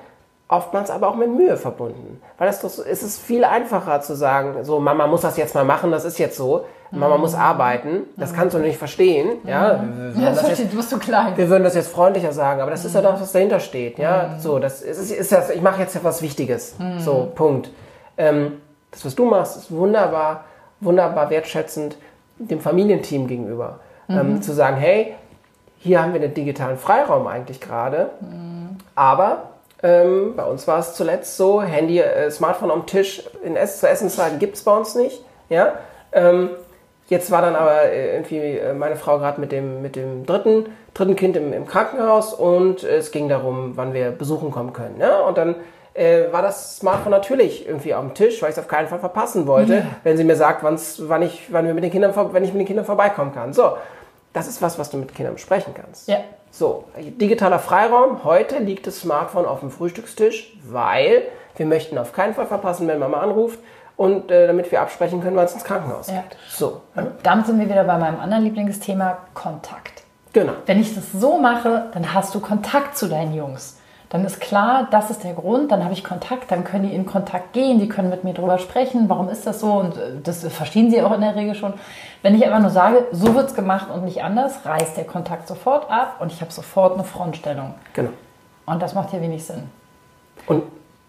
oftmals 0.55 0.89
aber 0.91 1.07
auch 1.09 1.15
mit 1.15 1.29
Mühe 1.29 1.57
verbunden. 1.57 2.21
Weil 2.37 2.47
das 2.47 2.61
doch 2.61 2.69
es 2.85 3.03
ist 3.03 3.19
viel 3.21 3.43
einfacher 3.43 4.01
zu 4.01 4.15
sagen, 4.15 4.63
so 4.63 4.79
Mama 4.79 5.07
muss 5.07 5.21
das 5.21 5.37
jetzt 5.37 5.55
mal 5.55 5.65
machen, 5.65 5.91
das 5.91 6.05
ist 6.05 6.19
jetzt 6.19 6.37
so. 6.37 6.65
Mama 6.91 7.17
muss 7.17 7.33
arbeiten, 7.33 8.03
das 8.17 8.33
kannst 8.35 8.53
du 8.53 8.59
nicht 8.59 8.77
verstehen. 8.77 9.39
Ja, 9.45 9.71
wir, 9.71 9.77
Mhm. 9.79 10.21
Ja, 10.21 10.29
das 10.29 10.35
das 10.35 10.35
jetzt, 10.35 10.45
versteht, 10.45 10.73
du 10.73 10.77
bist 10.77 10.89
zu 10.91 10.99
klein. 10.99 11.33
wir 11.35 11.49
würden 11.49 11.63
das 11.63 11.73
jetzt 11.73 11.87
freundlicher 11.91 12.31
sagen, 12.31 12.61
aber 12.61 12.69
das 12.69 12.85
ist 12.85 12.93
ja 12.93 13.01
Mhm. 13.01 13.05
doch, 13.05 13.19
was 13.21 13.31
dahinter 13.31 13.59
steht. 13.59 13.97
Ja, 13.97 14.35
so, 14.39 14.59
das 14.59 14.83
ist, 14.83 15.09
ist 15.11 15.31
das, 15.31 15.49
ich 15.49 15.61
mache 15.61 15.81
jetzt 15.81 15.95
etwas 15.95 16.21
Wichtiges. 16.21 16.75
Mhm. 16.77 16.99
So, 16.99 17.31
Punkt. 17.33 17.71
Ähm, 18.17 18.61
das, 18.91 19.03
was 19.05 19.15
du 19.15 19.25
machst, 19.25 19.57
ist 19.57 19.71
wunderbar, 19.71 20.43
wunderbar 20.81 21.31
wertschätzend 21.31 21.97
dem 22.37 22.59
Familienteam 22.59 23.25
gegenüber. 23.27 23.79
Mhm. 24.07 24.17
Ähm, 24.19 24.41
zu 24.43 24.53
sagen, 24.53 24.77
hey, 24.77 25.15
hier 25.79 25.99
haben 26.03 26.13
wir 26.13 26.21
einen 26.21 26.33
digitalen 26.35 26.77
Freiraum 26.77 27.25
eigentlich 27.25 27.59
gerade, 27.59 28.11
aber 28.95 29.49
ähm, 29.83 30.35
bei 30.37 30.45
uns 30.45 30.65
war 30.65 30.79
es 30.79 30.95
zuletzt 30.95 31.35
so, 31.35 31.61
Handy, 31.61 31.99
äh, 31.99 32.31
Smartphone 32.31 32.71
am 32.71 32.85
Tisch 32.85 33.23
in 33.43 33.57
Ess 33.57 33.81
zu 33.81 33.87
Essenszeiten 33.89 34.39
gibt 34.39 34.55
es 34.55 34.63
bei 34.63 34.75
uns 34.75 34.95
nicht. 34.95 35.23
Ja? 35.49 35.73
Ähm, 36.13 36.51
jetzt 37.09 37.29
war 37.31 37.41
dann 37.41 37.55
aber 37.55 37.83
äh, 37.83 38.13
irgendwie 38.15 38.37
äh, 38.37 38.73
meine 38.73 38.95
Frau 38.95 39.19
gerade 39.19 39.41
mit 39.41 39.51
dem, 39.51 39.81
mit 39.81 39.97
dem 39.97 40.25
dritten, 40.25 40.67
dritten 40.93 41.17
Kind 41.17 41.35
im, 41.35 41.51
im 41.51 41.67
Krankenhaus 41.67 42.33
und 42.33 42.83
es 42.83 43.11
ging 43.11 43.27
darum, 43.27 43.73
wann 43.75 43.93
wir 43.93 44.11
besuchen 44.11 44.51
kommen 44.51 44.71
können. 44.71 45.01
Ja? 45.01 45.19
Und 45.19 45.37
dann 45.37 45.55
äh, 45.95 46.31
war 46.31 46.41
das 46.41 46.77
Smartphone 46.77 47.11
natürlich 47.11 47.67
irgendwie 47.67 47.93
auf 47.93 48.05
dem 48.05 48.13
Tisch, 48.13 48.41
weil 48.41 48.51
ich 48.51 48.55
es 48.55 48.63
auf 48.63 48.69
keinen 48.69 48.87
Fall 48.87 48.99
verpassen 48.99 49.47
wollte, 49.47 49.85
wenn 50.03 50.15
sie 50.15 50.23
mir 50.23 50.37
sagt, 50.37 50.63
wann's, 50.63 51.01
wann, 51.09 51.21
ich, 51.23 51.51
wann 51.51 51.67
wir 51.67 51.73
mit 51.73 51.83
den 51.83 51.91
Kindern, 51.91 52.13
wenn 52.31 52.45
ich 52.45 52.53
mit 52.53 52.61
den 52.61 52.67
Kindern 52.67 52.85
vorbeikommen 52.85 53.33
kann. 53.33 53.51
So, 53.51 53.73
das 54.31 54.47
ist 54.47 54.61
was, 54.61 54.79
was 54.79 54.89
du 54.89 54.97
mit 54.97 55.13
Kindern 55.13 55.33
besprechen 55.33 55.73
kannst. 55.75 56.07
Ja. 56.07 56.19
So, 56.55 56.83
digitaler 57.19 57.57
Freiraum. 57.57 58.23
Heute 58.23 58.59
liegt 58.59 58.85
das 58.85 58.99
Smartphone 58.99 59.45
auf 59.47 59.61
dem 59.61 59.71
Frühstückstisch, 59.71 60.55
weil 60.63 61.23
wir 61.57 61.65
möchten 61.65 61.97
auf 61.97 62.13
keinen 62.13 62.35
Fall 62.35 62.45
verpassen, 62.45 62.87
wenn 62.87 62.99
Mama 62.99 63.21
anruft 63.21 63.57
und 63.97 64.29
äh, 64.29 64.45
damit 64.45 64.71
wir 64.71 64.79
absprechen 64.81 65.19
können, 65.23 65.35
wann 65.35 65.45
es 65.45 65.53
ins 65.55 65.63
Krankenhaus 65.63 66.09
Ja. 66.09 66.21
geht. 66.21 66.37
So, 66.49 66.81
ja, 66.95 67.07
Damit 67.23 67.47
sind 67.47 67.59
wir 67.59 67.67
wieder 67.67 67.83
bei 67.85 67.97
meinem 67.97 68.19
anderen 68.19 68.43
Lieblingsthema, 68.43 69.17
Kontakt. 69.33 70.03
genau. 70.31 70.53
Wenn 70.67 70.79
ich 70.79 70.93
das 70.93 71.11
so 71.11 71.39
mache, 71.39 71.87
dann 71.91 72.13
hast 72.13 72.35
du 72.35 72.39
Kontakt 72.39 72.97
zu 72.99 73.07
deinen 73.07 73.33
Jungs. 73.33 73.79
Dann 74.13 74.23
ist 74.25 74.39
klar, 74.39 74.87
das 74.91 75.09
ist 75.09 75.23
der 75.23 75.33
Grund, 75.33 75.71
dann 75.71 75.83
habe 75.83 75.91
ich 75.93 76.03
Kontakt, 76.03 76.51
dann 76.51 76.63
können 76.63 76.87
die 76.87 76.93
in 76.93 77.07
Kontakt 77.07 77.53
gehen, 77.53 77.79
die 77.79 77.89
können 77.89 78.11
mit 78.11 78.23
mir 78.23 78.35
darüber 78.35 78.59
sprechen, 78.59 79.09
warum 79.09 79.27
ist 79.27 79.47
das 79.47 79.59
so 79.59 79.73
und 79.73 79.97
äh, 79.97 80.21
das 80.23 80.45
verstehen 80.49 80.91
sie 80.91 81.01
auch 81.01 81.11
in 81.13 81.21
der 81.21 81.35
Regel 81.35 81.55
schon. 81.55 81.73
Wenn 82.21 82.35
ich 82.35 82.45
einfach 82.45 82.59
nur 82.59 82.69
sage, 82.69 83.07
so 83.11 83.33
wird 83.33 83.47
es 83.49 83.55
gemacht 83.55 83.87
und 83.89 84.05
nicht 84.05 84.23
anders, 84.23 84.65
reißt 84.65 84.95
der 84.97 85.05
Kontakt 85.05 85.47
sofort 85.47 85.89
ab 85.89 86.17
und 86.19 86.31
ich 86.31 86.41
habe 86.41 86.51
sofort 86.51 86.93
eine 86.93 87.03
Frontstellung. 87.03 87.73
Genau. 87.93 88.11
Und 88.67 88.83
das 88.83 88.93
macht 88.93 89.09
hier 89.09 89.19
wenig 89.19 89.43
Sinn. 89.43 89.63
Und 90.45 90.61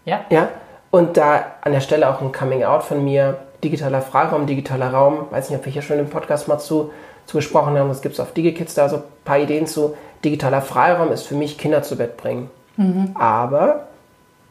Ja? 0.07 0.21
Ja, 0.31 0.49
und 0.91 1.19
da 1.19 1.45
an 1.61 1.73
der 1.73 1.81
Stelle 1.81 2.09
auch 2.09 2.23
ein 2.23 2.33
Coming-out 2.33 2.85
von 2.85 3.05
mir, 3.05 3.37
digitaler 3.63 4.01
Freiraum, 4.01 4.47
digitaler 4.47 4.95
Raum, 4.95 5.27
weiß 5.31 5.51
nicht, 5.51 5.59
ob 5.59 5.67
wir 5.67 5.73
hier 5.75 5.83
schon 5.83 5.99
im 5.99 6.09
Podcast 6.09 6.49
mal 6.49 6.59
zu, 6.59 6.91
zu 7.27 7.37
gesprochen 7.37 7.77
haben, 7.79 7.89
das 7.89 8.01
gibt 8.01 8.15
es 8.15 8.21
auf 8.21 8.33
DigiKids 8.33 8.73
da 8.73 8.89
so 8.89 8.97
ein 8.97 9.03
paar 9.27 9.39
Ideen 9.39 9.67
zu. 9.67 9.95
Digitaler 10.25 10.63
Freiraum 10.63 11.13
ist 11.13 11.25
für 11.25 11.35
mich 11.35 11.59
Kinder 11.59 11.83
zu 11.83 11.97
Bett 11.97 12.17
bringen. 12.17 12.49
Aber 13.15 13.89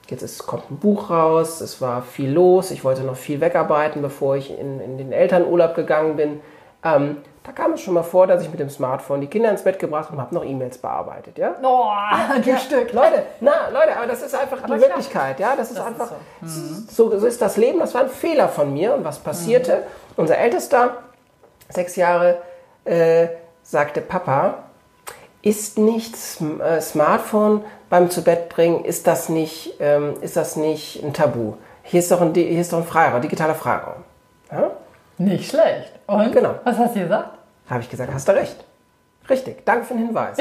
jetzt 0.08 0.22
ist, 0.22 0.46
kommt 0.46 0.70
ein 0.72 0.78
Buch 0.78 1.10
raus, 1.10 1.62
es 1.62 1.82
war 1.82 2.02
viel 2.02 2.32
los, 2.32 2.72
ich 2.72 2.84
wollte 2.84 3.04
noch 3.04 3.16
viel 3.16 3.42
wegarbeiten, 3.42 4.02
bevor 4.02 4.36
ich 4.36 4.58
in, 4.58 4.80
in 4.80 4.98
den 4.98 5.12
Elternurlaub 5.12 5.76
gegangen 5.76 6.16
bin. 6.16 6.42
Ähm, 6.84 7.18
da 7.44 7.52
kam 7.52 7.74
es 7.74 7.82
schon 7.82 7.94
mal 7.94 8.04
vor, 8.04 8.26
dass 8.28 8.42
ich 8.42 8.50
mit 8.50 8.60
dem 8.60 8.70
Smartphone 8.70 9.20
die 9.20 9.28
Kinder 9.28 9.50
ins 9.50 9.64
Bett 9.64 9.78
gebracht 9.78 10.10
und 10.12 10.20
habe 10.20 10.34
noch 10.34 10.46
E-Mails 10.46 10.78
bearbeitet, 10.78 11.38
ja? 11.38 11.56
Oh, 11.62 11.92
du 12.42 12.58
Stück. 12.58 12.94
Leute, 12.94 13.24
na, 13.42 13.68
Leute, 13.72 13.96
aber 13.98 14.08
das 14.08 14.22
ist 14.22 14.34
einfach 14.34 14.60
die 14.60 14.64
klar. 14.64 14.80
Wirklichkeit, 14.80 15.40
ja. 15.40 15.56
Das 15.56 15.70
ist 15.70 15.78
Das 15.78 15.86
ist 15.86 15.92
einfach, 15.92 16.12
so. 16.42 17.10
so. 17.10 17.20
So, 17.20 17.26
ist 17.26 17.42
das 17.42 17.58
Leben. 17.58 17.80
Das 17.80 17.94
war 17.94 18.02
ein 18.02 18.10
Fehler 18.10 18.48
von 18.48 18.74
mir. 18.74 18.94
Und 18.94 19.04
was 19.04 19.20
passierte? 19.20 19.84
Unser 20.16 20.38
Ältester, 20.38 20.98
sechs 21.70 21.98
Jahre, 21.98 22.38
äh, 22.86 23.28
sagte 23.62 24.00
Papa, 24.00 24.60
ist 25.42 25.78
nicht 25.78 26.16
äh, 26.16 26.80
Smartphone 26.80 27.66
beim 27.94 28.10
zu 28.10 28.24
Bett 28.24 28.50
bringen, 28.50 28.86
ist 28.86 29.06
das 29.06 29.30
nicht, 29.30 29.76
ähm, 29.80 30.16
ist 30.22 30.36
das 30.36 30.56
nicht 30.56 31.04
ein 31.04 31.14
Tabu? 31.14 31.58
Hier 31.84 32.00
ist 32.00 32.10
doch 32.10 32.22
ein, 32.22 32.34
hier 32.34 32.60
ist 32.60 32.74
doch 32.74 32.80
ein 32.80 32.86
Freiraum, 32.86 33.22
digitaler 33.22 33.54
Freiraum. 33.54 34.04
Ja? 34.52 34.72
Nicht 35.20 35.52
schlecht. 35.52 35.92
Und? 36.08 36.34
Genau. 36.34 36.56
Was 36.64 36.76
hast 36.76 36.96
du 36.96 37.02
gesagt? 37.02 37.38
Habe 37.70 37.82
ich 37.82 37.90
gesagt, 37.92 38.12
hast 38.12 38.28
du 38.28 38.32
recht. 38.32 38.56
Richtig, 39.30 39.64
danke 39.64 39.86
für 39.86 39.94
den 39.94 40.08
Hinweis. 40.08 40.40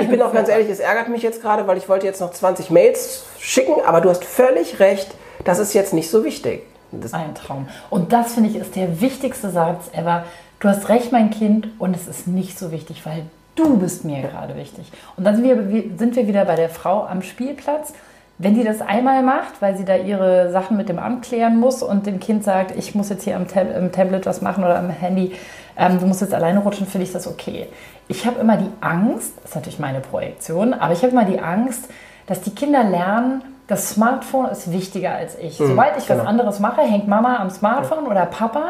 ich 0.00 0.08
bin 0.08 0.20
auch 0.20 0.32
ganz 0.32 0.48
ehrlich, 0.48 0.68
es 0.68 0.80
ärgert 0.80 1.06
mich 1.06 1.22
jetzt 1.22 1.40
gerade, 1.40 1.64
weil 1.68 1.76
ich 1.76 1.88
wollte 1.88 2.06
jetzt 2.06 2.20
noch 2.20 2.32
20 2.32 2.70
Mails 2.70 3.24
schicken, 3.38 3.74
aber 3.86 4.00
du 4.00 4.10
hast 4.10 4.24
völlig 4.24 4.80
recht, 4.80 5.14
das 5.44 5.60
ist 5.60 5.74
jetzt 5.74 5.94
nicht 5.94 6.10
so 6.10 6.24
wichtig. 6.24 6.64
Das, 6.90 7.14
Ein 7.14 7.36
Traum. 7.36 7.68
Und 7.88 8.12
das 8.12 8.34
finde 8.34 8.50
ich 8.50 8.56
ist 8.56 8.74
der 8.74 9.00
wichtigste 9.00 9.50
Satz 9.50 9.90
ever. 9.92 10.24
Du 10.58 10.68
hast 10.68 10.88
recht, 10.88 11.12
mein 11.12 11.30
Kind, 11.30 11.68
und 11.78 11.94
es 11.94 12.08
ist 12.08 12.26
nicht 12.26 12.58
so 12.58 12.72
wichtig, 12.72 13.06
weil 13.06 13.26
du 13.54 13.78
bist 13.78 14.04
mir 14.04 14.22
gerade 14.22 14.56
wichtig. 14.56 14.90
Und 15.16 15.24
dann 15.24 15.36
sind 15.36 15.44
wir, 15.44 15.98
sind 15.98 16.16
wir 16.16 16.26
wieder 16.26 16.44
bei 16.44 16.56
der 16.56 16.68
Frau 16.68 17.04
am 17.04 17.22
Spielplatz. 17.22 17.92
Wenn 18.36 18.54
die 18.54 18.64
das 18.64 18.80
einmal 18.80 19.22
macht, 19.22 19.60
weil 19.60 19.76
sie 19.76 19.84
da 19.84 19.94
ihre 19.94 20.50
Sachen 20.50 20.76
mit 20.76 20.88
dem 20.88 20.98
Amt 20.98 21.24
klären 21.24 21.60
muss 21.60 21.84
und 21.84 22.06
dem 22.06 22.18
Kind 22.18 22.42
sagt, 22.42 22.76
ich 22.76 22.94
muss 22.94 23.08
jetzt 23.08 23.22
hier 23.22 23.36
am, 23.36 23.46
Tab 23.46 23.68
am 23.76 23.92
Tablet 23.92 24.26
was 24.26 24.42
machen 24.42 24.64
oder 24.64 24.76
am 24.76 24.90
Handy, 24.90 25.32
ähm, 25.76 26.00
du 26.00 26.06
musst 26.06 26.20
jetzt 26.20 26.34
alleine 26.34 26.58
rutschen, 26.58 26.86
finde 26.86 27.06
ich 27.06 27.12
das 27.12 27.28
okay. 27.28 27.68
Ich 28.08 28.26
habe 28.26 28.40
immer 28.40 28.56
die 28.56 28.70
Angst, 28.80 29.34
das 29.36 29.50
ist 29.50 29.54
natürlich 29.54 29.78
meine 29.78 30.00
Projektion, 30.00 30.74
aber 30.74 30.92
ich 30.92 31.02
habe 31.02 31.12
immer 31.12 31.24
die 31.24 31.38
Angst, 31.38 31.88
dass 32.26 32.40
die 32.40 32.50
Kinder 32.50 32.82
lernen, 32.82 33.42
das 33.66 33.90
Smartphone 33.90 34.46
ist 34.46 34.72
wichtiger 34.72 35.14
als 35.14 35.38
ich. 35.38 35.56
Sobald 35.56 35.96
ich 35.96 36.08
was 36.10 36.18
genau. 36.18 36.28
anderes 36.28 36.60
mache, 36.60 36.82
hängt 36.82 37.08
Mama 37.08 37.36
am 37.36 37.50
Smartphone 37.50 38.06
oder 38.06 38.26
Papa. 38.26 38.64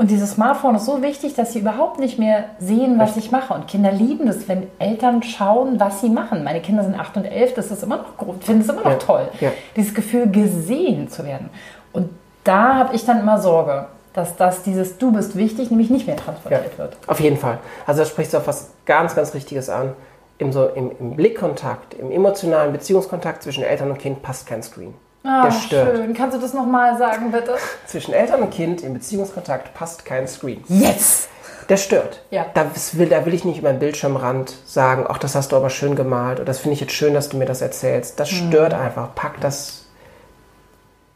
Und 0.00 0.10
dieses 0.10 0.30
Smartphone 0.30 0.76
ist 0.76 0.86
so 0.86 1.02
wichtig, 1.02 1.34
dass 1.34 1.52
sie 1.52 1.58
überhaupt 1.58 1.98
nicht 2.00 2.18
mehr 2.18 2.44
sehen, 2.58 2.98
was 2.98 3.18
ich 3.18 3.30
mache. 3.30 3.52
Und 3.52 3.66
Kinder 3.66 3.92
lieben 3.92 4.28
es, 4.28 4.48
wenn 4.48 4.66
Eltern 4.78 5.22
schauen, 5.22 5.78
was 5.78 6.00
sie 6.00 6.08
machen. 6.08 6.42
Meine 6.42 6.62
Kinder 6.62 6.82
sind 6.84 6.98
8 6.98 7.18
und 7.18 7.26
11, 7.26 7.52
das 7.52 7.70
ist 7.70 7.82
immer 7.82 7.98
noch 7.98 8.16
gut, 8.16 8.42
finden 8.42 8.62
es 8.62 8.68
immer 8.70 8.80
noch 8.80 8.92
Ja, 8.92 8.96
toll. 8.96 9.28
ja. 9.40 9.50
Dieses 9.76 9.92
Gefühl, 9.92 10.30
gesehen 10.30 11.10
zu 11.10 11.26
werden. 11.26 11.50
Und 11.92 12.08
da 12.44 12.76
habe 12.76 12.96
ich 12.96 13.04
dann 13.04 13.20
immer 13.20 13.42
Sorge, 13.42 13.88
dass 14.14 14.36
das 14.36 14.62
dieses 14.62 14.96
Du 14.96 15.12
bist 15.12 15.36
wichtig 15.36 15.68
nämlich 15.70 15.90
nicht 15.90 16.06
mehr 16.06 16.16
transportiert 16.16 16.78
wird. 16.78 16.96
Auf 17.06 17.20
jeden 17.20 17.36
Fall. 17.36 17.58
Also 17.86 18.00
da 18.00 18.06
sprichst 18.06 18.32
du 18.32 18.38
auf 18.38 18.46
was 18.46 18.70
ganz, 18.86 19.14
ganz 19.14 19.34
Richtiges 19.34 19.68
an. 19.68 19.92
Im, 20.38 20.50
so, 20.50 20.66
im, 20.68 20.92
Im 20.98 21.14
Blickkontakt, 21.14 21.92
im 21.92 22.10
emotionalen 22.10 22.72
Beziehungskontakt 22.72 23.42
zwischen 23.42 23.64
Eltern 23.64 23.90
und 23.90 23.98
Kind 23.98 24.22
passt 24.22 24.46
kein 24.46 24.62
Screen. 24.62 24.94
Ah, 25.22 25.44
Der 25.44 25.52
stört. 25.52 25.96
schön. 25.96 26.14
Kannst 26.14 26.36
du 26.36 26.40
das 26.40 26.54
nochmal 26.54 26.96
sagen, 26.96 27.30
bitte? 27.30 27.56
Zwischen 27.86 28.14
Eltern 28.14 28.42
und 28.42 28.50
Kind 28.50 28.82
im 28.82 28.94
Beziehungskontakt 28.94 29.74
passt 29.74 30.04
kein 30.04 30.26
Screen. 30.26 30.64
Yes! 30.68 31.28
Der 31.68 31.76
stört. 31.76 32.22
Ja. 32.30 32.46
Da 32.54 32.66
will, 32.94 33.08
da 33.08 33.24
will 33.26 33.34
ich 33.34 33.44
nicht 33.44 33.58
über 33.58 33.70
den 33.70 33.78
Bildschirmrand 33.78 34.52
sagen, 34.66 35.04
ach, 35.08 35.18
das 35.18 35.36
hast 35.36 35.52
du 35.52 35.56
aber 35.56 35.70
schön 35.70 35.94
gemalt 35.94 36.38
oder 36.38 36.46
das 36.46 36.58
finde 36.58 36.74
ich 36.74 36.80
jetzt 36.80 36.92
schön, 36.94 37.14
dass 37.14 37.28
du 37.28 37.36
mir 37.36 37.44
das 37.44 37.60
erzählst. 37.62 38.18
Das 38.18 38.28
stört 38.28 38.74
einfach. 38.74 39.14
Pack 39.14 39.40
das 39.40 39.84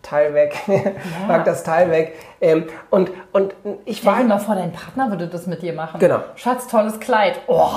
Teil 0.02 0.32
weg. 0.34 0.54
Pack 1.26 1.44
das 1.44 1.64
Teil 1.64 1.90
weg. 1.90 2.14
Ähm, 2.40 2.66
und, 2.90 3.10
und 3.32 3.54
ich 3.84 4.04
war 4.04 4.16
Stell 4.16 4.26
mal 4.26 4.38
vor, 4.38 4.54
dein 4.54 4.70
Partner 4.70 5.10
würde 5.10 5.26
das 5.26 5.46
mit 5.46 5.62
dir 5.62 5.72
machen. 5.72 5.98
Genau. 5.98 6.20
Schatz, 6.36 6.68
tolles 6.68 7.00
Kleid. 7.00 7.40
Oh. 7.48 7.70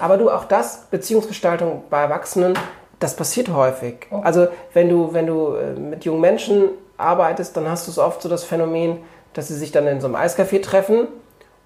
Aber 0.00 0.16
du, 0.16 0.30
auch 0.30 0.44
das, 0.44 0.86
Beziehungsgestaltung 0.90 1.84
bei 1.90 2.00
Erwachsenen, 2.02 2.54
das 3.02 3.16
passiert 3.16 3.48
häufig. 3.48 4.06
Also 4.22 4.48
wenn 4.72 4.88
du, 4.88 5.12
wenn 5.12 5.26
du 5.26 5.54
äh, 5.54 5.72
mit 5.72 6.04
jungen 6.04 6.20
Menschen 6.20 6.68
arbeitest, 6.96 7.56
dann 7.56 7.68
hast 7.68 7.86
du 7.86 7.90
es 7.90 7.98
oft 7.98 8.22
so 8.22 8.28
das 8.28 8.44
Phänomen, 8.44 8.98
dass 9.32 9.48
sie 9.48 9.56
sich 9.56 9.72
dann 9.72 9.86
in 9.86 10.00
so 10.00 10.06
einem 10.06 10.16
Eiscafé 10.16 10.62
treffen 10.62 11.08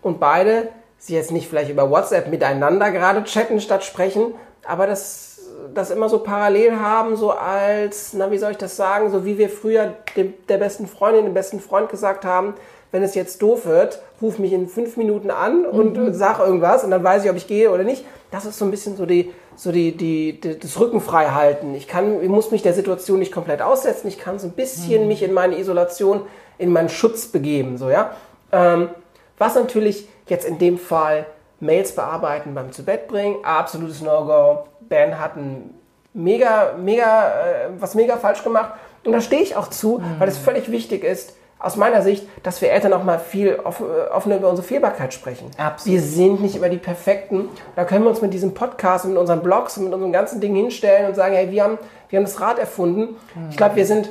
und 0.02 0.20
beide 0.20 0.68
sie 0.98 1.14
jetzt 1.14 1.32
nicht 1.32 1.48
vielleicht 1.48 1.70
über 1.70 1.90
WhatsApp 1.90 2.28
miteinander 2.28 2.90
gerade 2.90 3.24
chatten 3.24 3.60
statt 3.60 3.84
sprechen, 3.84 4.34
aber 4.66 4.86
das, 4.86 5.40
das 5.74 5.90
immer 5.90 6.08
so 6.08 6.20
parallel 6.20 6.78
haben, 6.80 7.16
so 7.16 7.32
als, 7.32 8.14
na 8.14 8.30
wie 8.30 8.38
soll 8.38 8.52
ich 8.52 8.56
das 8.56 8.76
sagen, 8.76 9.10
so 9.10 9.24
wie 9.24 9.36
wir 9.36 9.50
früher 9.50 9.94
dem, 10.16 10.32
der 10.48 10.58
besten 10.58 10.86
Freundin, 10.86 11.24
dem 11.24 11.34
besten 11.34 11.60
Freund 11.60 11.90
gesagt 11.90 12.24
haben, 12.24 12.54
wenn 12.92 13.02
es 13.02 13.14
jetzt 13.14 13.42
doof 13.42 13.66
wird, 13.66 14.00
ruf 14.22 14.38
mich 14.38 14.52
in 14.52 14.68
fünf 14.68 14.96
Minuten 14.96 15.30
an 15.30 15.66
und 15.66 15.98
äh, 15.98 16.14
sag 16.14 16.38
irgendwas 16.38 16.82
und 16.82 16.90
dann 16.90 17.04
weiß 17.04 17.24
ich, 17.24 17.30
ob 17.30 17.36
ich 17.36 17.46
gehe 17.46 17.70
oder 17.70 17.84
nicht. 17.84 18.04
Das 18.30 18.46
ist 18.46 18.58
so 18.58 18.64
ein 18.64 18.70
bisschen 18.70 18.96
so 18.96 19.06
die, 19.06 19.32
so 19.56 19.72
die, 19.72 19.96
die, 19.96 20.40
die 20.40 20.58
das 20.58 20.78
Rücken 20.78 21.00
frei 21.00 21.28
halten. 21.28 21.74
Ich 21.74 21.88
kann, 21.88 22.22
ich 22.22 22.28
muss 22.28 22.50
mich 22.50 22.62
der 22.62 22.74
Situation 22.74 23.18
nicht 23.18 23.32
komplett 23.32 23.62
aussetzen. 23.62 24.08
Ich 24.08 24.18
kann 24.18 24.38
so 24.38 24.46
ein 24.46 24.52
bisschen 24.52 25.08
mich 25.08 25.22
in 25.22 25.32
meine 25.32 25.58
Isolation, 25.58 26.22
in 26.58 26.70
meinen 26.72 26.88
Schutz 26.88 27.26
begeben, 27.26 27.78
so, 27.78 27.90
ja. 27.90 28.12
Ähm, 28.52 28.90
was 29.38 29.54
natürlich 29.54 30.08
jetzt 30.28 30.46
in 30.46 30.58
dem 30.58 30.78
Fall 30.78 31.26
Mails 31.60 31.92
bearbeiten 31.92 32.54
beim 32.54 32.72
zu 32.72 32.84
Bett 32.84 33.08
bringen, 33.08 33.44
absolutes 33.44 34.00
No-Go. 34.02 34.66
Ben 34.88 35.18
hat 35.18 35.36
ein 35.36 35.74
mega, 36.12 36.74
mega, 36.78 37.28
äh, 37.28 37.68
was 37.78 37.94
mega 37.94 38.16
falsch 38.16 38.42
gemacht. 38.42 38.72
Und 39.04 39.12
da 39.12 39.20
stehe 39.20 39.42
ich 39.42 39.56
auch 39.56 39.68
zu, 39.68 40.02
weil 40.18 40.28
es 40.28 40.36
völlig 40.36 40.70
wichtig 40.70 41.04
ist, 41.04 41.34
aus 41.58 41.76
meiner 41.76 42.02
Sicht, 42.02 42.26
dass 42.42 42.60
wir 42.60 42.70
Eltern 42.70 42.92
auch 42.92 43.02
mal 43.02 43.18
viel 43.18 43.48
äh, 43.48 44.10
offener 44.12 44.36
über 44.36 44.50
unsere 44.50 44.66
Fehlbarkeit 44.66 45.14
sprechen. 45.14 45.50
Absolut. 45.56 45.94
Wir 45.94 46.02
sind 46.06 46.42
nicht 46.42 46.54
über 46.56 46.68
die 46.68 46.76
Perfekten. 46.76 47.48
Da 47.76 47.84
können 47.84 48.04
wir 48.04 48.10
uns 48.10 48.20
mit 48.22 48.34
diesem 48.34 48.52
Podcast 48.54 49.06
mit 49.06 49.16
unseren 49.16 49.42
Blogs 49.42 49.76
mit 49.78 49.92
unserem 49.92 50.12
ganzen 50.12 50.40
Ding 50.40 50.54
hinstellen 50.54 51.06
und 51.06 51.14
sagen, 51.14 51.34
hey, 51.34 51.50
wir 51.50 51.64
haben, 51.64 51.78
wir 52.10 52.18
haben 52.18 52.24
das 52.26 52.40
Rad 52.40 52.58
erfunden. 52.58 53.16
Ich 53.50 53.56
glaube, 53.56 53.76
wir 53.76 53.86
sind, 53.86 54.10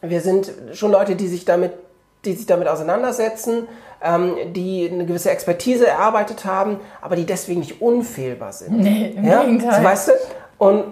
wir 0.00 0.20
sind 0.20 0.50
schon 0.72 0.90
Leute, 0.90 1.14
die 1.14 1.28
sich 1.28 1.44
damit, 1.44 1.72
die 2.24 2.32
sich 2.32 2.46
damit 2.46 2.68
auseinandersetzen, 2.68 3.68
ähm, 4.02 4.34
die 4.54 4.88
eine 4.90 5.04
gewisse 5.04 5.30
Expertise 5.30 5.86
erarbeitet 5.86 6.44
haben, 6.46 6.80
aber 7.02 7.16
die 7.16 7.26
deswegen 7.26 7.60
nicht 7.60 7.82
unfehlbar 7.82 8.52
sind. 8.52 8.78
Nee, 8.80 9.12
im 9.16 9.24
Ja, 9.26 9.42
Gegenteil. 9.42 9.84
weißt 9.84 10.08
du? 10.08 10.12
Und, 10.58 10.84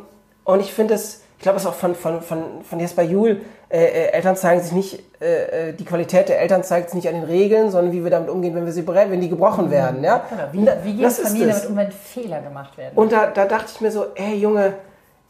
und 0.45 0.61
ich 0.61 0.73
finde 0.73 0.95
es, 0.95 1.20
ich 1.41 1.43
glaube, 1.43 1.57
es 1.57 1.63
ist 1.63 1.71
auch 1.71 1.75
von, 1.75 1.95
von, 1.95 2.21
von, 2.21 2.63
von 2.69 2.79
Jesper 2.81 3.01
Juhl, 3.03 3.41
äh, 3.71 3.83
äh, 3.83 4.07
Eltern 4.13 4.37
zeigen 4.37 4.61
sich 4.61 4.73
nicht, 4.73 5.03
äh, 5.23 5.71
äh, 5.71 5.73
die 5.73 5.87
Qualität 5.87 6.29
der 6.29 6.39
Eltern 6.39 6.63
zeigt 6.63 6.91
sich 6.91 6.97
nicht 6.97 7.09
an 7.09 7.15
den 7.15 7.25
Regeln, 7.25 7.71
sondern 7.71 7.95
wie 7.95 8.05
wir 8.05 8.11
damit 8.11 8.29
umgehen, 8.29 8.55
wenn 8.55 8.67
wir 8.67 8.73
sie 8.75 8.87
wenn 8.87 9.23
die 9.23 9.31
gebrochen 9.31 9.71
werden. 9.71 10.05
Ja? 10.05 10.23
Oder 10.31 10.53
Wie, 10.53 10.65
Da- 10.67 10.77
wie 10.85 10.97
geht 10.97 11.11
Familie 11.13 11.47
damit 11.49 11.67
um, 11.71 11.77
wenn 11.77 11.91
Fehler 11.93 12.43
gemacht 12.43 12.77
werden? 12.77 12.93
Und 12.95 13.11
da, 13.11 13.29
da 13.29 13.47
dachte 13.47 13.73
ich 13.75 13.81
mir 13.81 13.91
so, 13.91 14.09
ey 14.17 14.35
Junge, 14.35 14.75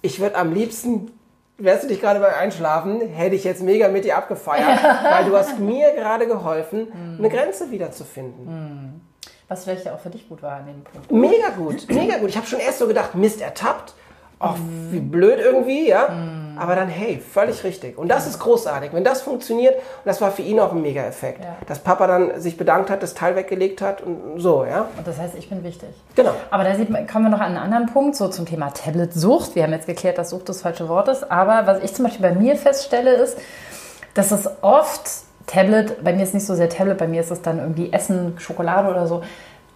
ich 0.02 0.18
würde 0.18 0.34
am 0.34 0.52
liebsten, 0.52 1.12
wärst 1.58 1.84
du 1.84 1.86
dich 1.86 2.00
gerade 2.00 2.18
beim 2.18 2.34
Einschlafen, 2.34 3.00
hätte 3.02 3.36
ich 3.36 3.44
jetzt 3.44 3.62
mega 3.62 3.86
mit 3.86 4.04
dir 4.04 4.16
abgefeiert, 4.16 4.80
weil 5.12 5.26
du 5.26 5.36
hast 5.36 5.60
mir 5.60 5.92
gerade 5.92 6.26
geholfen, 6.26 6.88
eine 7.20 7.28
Grenze 7.28 7.70
wiederzufinden. 7.70 9.00
Was 9.46 9.62
vielleicht 9.62 9.84
ja 9.84 9.94
auch 9.94 10.00
für 10.00 10.10
dich 10.10 10.28
gut 10.28 10.42
war 10.42 10.56
an 10.56 10.66
dem 10.66 10.82
Punkt. 10.82 11.12
Mega 11.12 11.50
gut, 11.56 11.86
mega 11.88 12.18
gut. 12.18 12.30
Ich 12.30 12.36
habe 12.36 12.48
schon 12.48 12.58
erst 12.58 12.78
so 12.80 12.88
gedacht, 12.88 13.14
Mist, 13.14 13.40
ertappt. 13.40 13.94
Ach, 14.42 14.56
wie 14.90 15.00
blöd 15.00 15.38
irgendwie, 15.38 15.88
ja. 15.88 16.08
Aber 16.56 16.74
dann, 16.74 16.88
hey, 16.88 17.18
völlig 17.20 17.62
richtig. 17.64 17.96
Und 17.96 18.08
das 18.08 18.26
ist 18.26 18.38
großartig. 18.38 18.92
Wenn 18.92 19.04
das 19.04 19.22
funktioniert, 19.22 19.74
und 19.76 19.82
das 20.06 20.20
war 20.20 20.30
für 20.30 20.42
ihn 20.42 20.58
auch 20.60 20.72
ein 20.72 20.82
Mega-Effekt, 20.82 21.42
Ja. 21.44 21.56
dass 21.66 21.78
Papa 21.78 22.06
dann 22.06 22.40
sich 22.40 22.56
bedankt 22.56 22.90
hat, 22.90 23.02
das 23.02 23.14
Teil 23.14 23.36
weggelegt 23.36 23.80
hat 23.80 24.02
und 24.02 24.38
so, 24.40 24.64
ja. 24.64 24.86
Und 24.96 25.06
das 25.06 25.18
heißt, 25.18 25.34
ich 25.36 25.48
bin 25.48 25.62
wichtig. 25.62 25.88
Genau. 26.16 26.32
Aber 26.50 26.64
da 26.64 26.74
sieht 26.74 26.90
man, 26.90 27.06
kommen 27.06 27.26
wir 27.26 27.30
noch 27.30 27.40
an 27.40 27.48
einen 27.54 27.58
anderen 27.58 27.86
Punkt, 27.86 28.16
so 28.16 28.28
zum 28.28 28.44
Thema 28.46 28.70
Tablet-Sucht. 28.72 29.54
Wir 29.54 29.62
haben 29.62 29.72
jetzt 29.72 29.86
geklärt, 29.86 30.18
dass 30.18 30.30
Sucht 30.30 30.48
das 30.48 30.62
falsche 30.62 30.88
Wort 30.88 31.08
ist. 31.08 31.30
Aber 31.30 31.66
was 31.66 31.82
ich 31.82 31.94
zum 31.94 32.06
Beispiel 32.06 32.22
bei 32.28 32.34
mir 32.34 32.56
feststelle, 32.56 33.12
ist, 33.12 33.38
dass 34.14 34.30
es 34.32 34.48
oft 34.62 35.02
Tablet, 35.46 36.02
bei 36.04 36.12
mir 36.12 36.22
ist 36.22 36.34
nicht 36.34 36.46
so 36.46 36.54
sehr 36.54 36.68
Tablet, 36.68 36.98
bei 36.98 37.08
mir 37.08 37.20
ist 37.20 37.30
es 37.30 37.42
dann 37.42 37.58
irgendwie 37.58 37.92
Essen, 37.92 38.34
Schokolade 38.38 38.88
oder 38.88 39.06
so, 39.06 39.22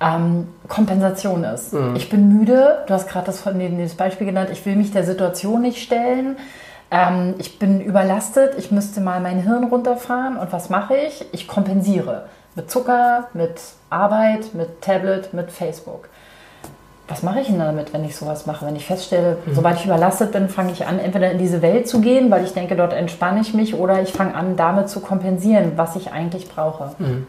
ähm, 0.00 0.48
Kompensation 0.68 1.44
ist. 1.44 1.72
Mhm. 1.72 1.96
Ich 1.96 2.08
bin 2.08 2.38
müde, 2.38 2.84
du 2.86 2.94
hast 2.94 3.08
gerade 3.08 3.26
das, 3.26 3.44
das 3.44 3.94
Beispiel 3.94 4.26
genannt, 4.26 4.50
ich 4.52 4.64
will 4.66 4.76
mich 4.76 4.92
der 4.92 5.04
Situation 5.04 5.62
nicht 5.62 5.82
stellen. 5.82 6.36
Ähm, 6.90 7.34
ich 7.38 7.58
bin 7.58 7.80
überlastet, 7.80 8.54
ich 8.58 8.70
müsste 8.70 9.00
mal 9.00 9.20
mein 9.20 9.40
Hirn 9.40 9.64
runterfahren 9.64 10.36
und 10.36 10.52
was 10.52 10.70
mache 10.70 10.96
ich? 10.96 11.24
Ich 11.32 11.48
kompensiere 11.48 12.26
mit 12.54 12.70
Zucker, 12.70 13.28
mit 13.34 13.60
Arbeit, 13.90 14.54
mit 14.54 14.80
Tablet, 14.80 15.32
mit 15.34 15.50
Facebook. 15.50 16.08
Was 17.06 17.22
mache 17.22 17.40
ich 17.40 17.48
denn 17.48 17.58
damit, 17.58 17.92
wenn 17.92 18.04
ich 18.04 18.16
sowas 18.16 18.46
mache? 18.46 18.64
Wenn 18.64 18.76
ich 18.76 18.86
feststelle, 18.86 19.36
mhm. 19.44 19.54
sobald 19.54 19.78
ich 19.78 19.84
überlastet 19.84 20.32
bin, 20.32 20.48
fange 20.48 20.72
ich 20.72 20.86
an, 20.86 20.98
entweder 20.98 21.30
in 21.30 21.38
diese 21.38 21.60
Welt 21.60 21.86
zu 21.86 22.00
gehen, 22.00 22.30
weil 22.30 22.44
ich 22.44 22.54
denke, 22.54 22.76
dort 22.76 22.94
entspanne 22.94 23.40
ich 23.40 23.52
mich, 23.52 23.74
oder 23.74 24.00
ich 24.00 24.12
fange 24.12 24.34
an, 24.34 24.56
damit 24.56 24.88
zu 24.88 25.00
kompensieren, 25.00 25.72
was 25.76 25.96
ich 25.96 26.12
eigentlich 26.12 26.48
brauche. 26.48 26.92
Mhm. 26.98 27.26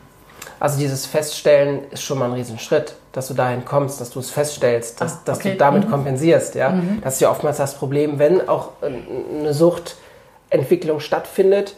Also 0.59 0.79
dieses 0.79 1.05
Feststellen 1.05 1.81
ist 1.91 2.03
schon 2.03 2.17
mal 2.17 2.25
ein 2.25 2.33
Riesenschritt, 2.33 2.95
dass 3.11 3.27
du 3.27 3.33
dahin 3.33 3.65
kommst, 3.65 3.99
dass 4.01 4.09
du 4.09 4.19
es 4.19 4.29
feststellst, 4.31 5.01
dass, 5.01 5.13
Ach, 5.13 5.15
okay. 5.15 5.23
dass 5.25 5.39
du 5.39 5.55
damit 5.55 5.85
mhm. 5.85 5.91
kompensierst. 5.91 6.55
Ja? 6.55 6.69
Mhm. 6.69 7.01
Das 7.03 7.15
ist 7.15 7.19
ja 7.21 7.29
oftmals 7.29 7.57
das 7.57 7.75
Problem, 7.75 8.19
wenn 8.19 8.47
auch 8.47 8.69
eine 8.81 9.53
Suchtentwicklung 9.53 10.99
stattfindet. 10.99 11.75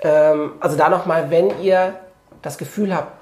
Ähm, 0.00 0.52
also 0.60 0.76
da 0.76 0.88
nochmal, 0.88 1.30
wenn 1.30 1.62
ihr 1.62 1.94
das 2.42 2.58
Gefühl 2.58 2.94
habt, 2.94 3.12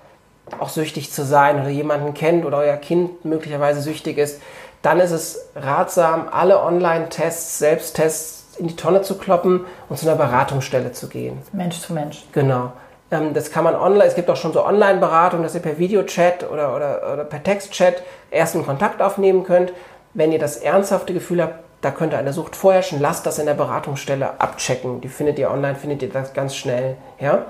auch 0.58 0.68
süchtig 0.68 1.10
zu 1.10 1.24
sein 1.24 1.60
oder 1.60 1.70
jemanden 1.70 2.12
kennt 2.12 2.44
oder 2.44 2.58
euer 2.58 2.76
Kind 2.76 3.24
möglicherweise 3.24 3.80
süchtig 3.80 4.18
ist, 4.18 4.40
dann 4.82 5.00
ist 5.00 5.12
es 5.12 5.48
ratsam, 5.56 6.28
alle 6.30 6.62
Online-Tests, 6.62 7.58
Selbsttests 7.58 8.58
in 8.58 8.68
die 8.68 8.76
Tonne 8.76 9.02
zu 9.02 9.16
kloppen 9.16 9.64
und 9.88 9.98
zu 9.98 10.06
einer 10.06 10.16
Beratungsstelle 10.16 10.92
zu 10.92 11.08
gehen. 11.08 11.38
Mensch 11.52 11.80
zu 11.80 11.92
Mensch. 11.94 12.24
Genau. 12.32 12.72
Ähm, 13.10 13.34
das 13.34 13.50
kann 13.50 13.64
man 13.64 13.74
online, 13.74 14.04
es 14.04 14.14
gibt 14.14 14.30
auch 14.30 14.36
schon 14.36 14.52
so 14.52 14.64
Online-Beratung, 14.64 15.42
dass 15.42 15.54
ihr 15.54 15.62
per 15.62 15.78
Videochat 15.78 16.50
oder, 16.50 16.74
oder, 16.74 17.12
oder 17.12 17.24
per 17.24 17.42
Textchat 17.42 18.02
ersten 18.30 18.64
Kontakt 18.64 19.02
aufnehmen 19.02 19.44
könnt. 19.44 19.72
Wenn 20.12 20.32
ihr 20.32 20.38
das 20.38 20.56
ernsthafte 20.56 21.12
Gefühl 21.12 21.42
habt, 21.42 21.64
da 21.80 21.90
könnte 21.90 22.16
eine 22.16 22.32
Sucht 22.32 22.56
vorherrschen, 22.56 23.00
lasst 23.00 23.26
das 23.26 23.38
in 23.38 23.46
der 23.46 23.54
Beratungsstelle 23.54 24.40
abchecken. 24.40 25.00
Die 25.02 25.08
findet 25.08 25.38
ihr 25.38 25.50
online, 25.50 25.74
findet 25.74 26.02
ihr 26.02 26.08
das 26.08 26.32
ganz 26.32 26.56
schnell. 26.56 26.96
Ja? 27.20 27.44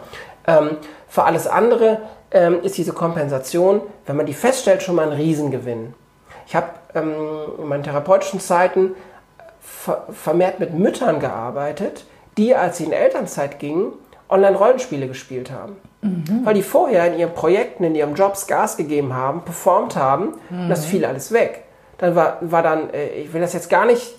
Ähm, 0.46 0.78
für 1.08 1.24
alles 1.24 1.46
andere 1.46 2.00
ähm, 2.32 2.60
ist 2.62 2.76
diese 2.76 2.92
Kompensation, 2.92 3.80
wenn 4.06 4.16
man 4.16 4.26
die 4.26 4.34
feststellt, 4.34 4.82
schon 4.82 4.96
mal 4.96 5.06
ein 5.06 5.16
Riesengewinn. 5.16 5.94
Ich 6.46 6.56
habe 6.56 6.68
in 6.94 7.68
meinen 7.68 7.84
therapeutischen 7.84 8.40
Zeiten 8.40 8.94
ver 9.60 10.06
vermehrt 10.12 10.60
mit 10.60 10.74
Müttern 10.74 11.20
gearbeitet, 11.20 12.04
die, 12.36 12.54
als 12.54 12.78
sie 12.78 12.84
in 12.84 12.92
Elternzeit 12.92 13.58
gingen, 13.58 13.92
Online-Rollenspiele 14.28 15.08
gespielt 15.08 15.50
haben. 15.50 15.76
Mhm. 16.02 16.40
Weil 16.44 16.54
die 16.54 16.62
vorher 16.62 17.12
in 17.12 17.18
ihren 17.18 17.32
Projekten, 17.32 17.84
in 17.84 17.94
ihren 17.94 18.14
Jobs 18.14 18.46
Gas 18.46 18.76
gegeben 18.76 19.14
haben, 19.14 19.42
performt 19.42 19.96
haben 19.96 20.34
mhm. 20.50 20.62
und 20.62 20.68
das 20.68 20.84
fiel 20.84 21.04
alles 21.04 21.32
weg. 21.32 21.64
Dann 21.98 22.14
war, 22.14 22.38
war 22.40 22.62
dann, 22.62 22.90
äh, 22.92 23.08
ich 23.08 23.32
will 23.32 23.40
das 23.40 23.52
jetzt 23.52 23.70
gar 23.70 23.86
nicht 23.86 24.14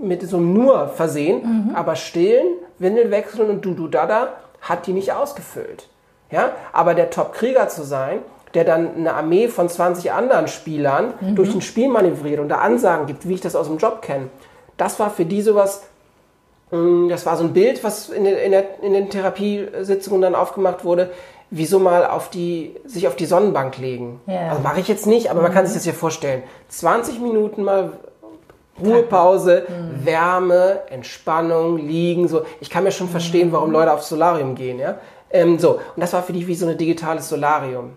mit 0.00 0.22
so 0.28 0.36
einem 0.36 0.52
nur 0.52 0.88
versehen, 0.88 1.68
mhm. 1.68 1.74
aber 1.74 1.96
stillen, 1.96 2.46
Windel 2.78 3.10
wechseln 3.10 3.50
und 3.50 3.64
du-du-dada 3.64 4.28
hat 4.60 4.86
die 4.86 4.92
nicht 4.92 5.12
ausgefüllt. 5.12 5.88
Ja? 6.30 6.50
Aber 6.72 6.94
der 6.94 7.10
Top-Krieger 7.10 7.68
zu 7.68 7.82
sein, 7.82 8.20
der 8.54 8.64
dann 8.64 8.96
eine 8.96 9.14
Armee 9.14 9.48
von 9.48 9.68
20 9.68 10.12
anderen 10.12 10.48
Spielern 10.48 11.14
mhm. 11.20 11.34
durch 11.34 11.54
ein 11.54 11.60
Spiel 11.60 11.88
manövriert 11.88 12.40
und 12.40 12.48
da 12.48 12.58
Ansagen 12.58 13.06
gibt, 13.06 13.28
wie 13.28 13.34
ich 13.34 13.40
das 13.40 13.56
aus 13.56 13.68
dem 13.68 13.78
Job 13.78 14.02
kenne, 14.02 14.28
das 14.76 14.98
war 14.98 15.10
für 15.10 15.24
die 15.24 15.42
sowas, 15.42 15.82
das 16.70 17.26
war 17.26 17.36
so 17.36 17.44
ein 17.44 17.52
Bild, 17.52 17.84
was 17.84 18.08
in 18.08 18.24
den, 18.24 18.36
in, 18.36 18.50
der, 18.50 18.82
in 18.82 18.92
den 18.92 19.08
Therapiesitzungen 19.08 20.20
dann 20.20 20.34
aufgemacht 20.34 20.84
wurde, 20.84 21.10
wie 21.50 21.64
so 21.64 21.78
mal 21.78 22.04
auf 22.06 22.28
die, 22.28 22.74
sich 22.84 23.06
auf 23.06 23.14
die 23.14 23.26
Sonnenbank 23.26 23.78
legen. 23.78 24.20
Yeah. 24.26 24.50
Also 24.50 24.62
mache 24.62 24.80
ich 24.80 24.88
jetzt 24.88 25.06
nicht, 25.06 25.30
aber 25.30 25.40
mhm. 25.40 25.46
man 25.46 25.54
kann 25.54 25.66
sich 25.66 25.74
das 25.76 25.84
hier 25.84 25.94
vorstellen. 25.94 26.42
20 26.68 27.20
Minuten 27.20 27.62
mal 27.62 27.92
Ruhepause, 28.84 29.64
mhm. 29.68 30.04
Wärme, 30.04 30.80
Entspannung, 30.90 31.78
liegen, 31.78 32.26
so. 32.26 32.42
Ich 32.60 32.68
kann 32.68 32.82
mir 32.84 32.90
schon 32.90 33.08
verstehen, 33.08 33.52
warum 33.52 33.70
Leute 33.70 33.92
aufs 33.92 34.08
Solarium 34.08 34.54
gehen, 34.56 34.78
ja. 34.80 34.98
Ähm, 35.30 35.58
so. 35.58 35.74
Und 35.74 36.00
das 36.02 36.12
war 36.12 36.22
für 36.22 36.32
die 36.32 36.46
wie 36.46 36.54
so 36.54 36.66
ein 36.66 36.76
digitales 36.76 37.28
Solarium. 37.28 37.92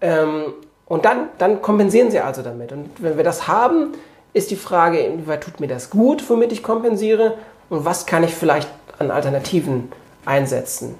Ähm, 0.00 0.54
und 0.86 1.04
dann, 1.04 1.28
dann 1.38 1.60
kompensieren 1.60 2.10
sie 2.10 2.20
also 2.20 2.42
damit. 2.42 2.72
Und 2.72 2.90
wenn 2.98 3.16
wir 3.16 3.24
das 3.24 3.46
haben, 3.46 3.92
ist 4.32 4.50
die 4.50 4.56
Frage, 4.56 4.98
inwieweit 4.98 5.42
tut 5.42 5.60
mir 5.60 5.68
das 5.68 5.90
gut, 5.90 6.28
womit 6.28 6.52
ich 6.52 6.62
kompensiere 6.62 7.34
und 7.68 7.84
was 7.84 8.06
kann 8.06 8.24
ich 8.24 8.34
vielleicht 8.34 8.68
an 8.98 9.10
Alternativen 9.10 9.90
einsetzen. 10.24 10.96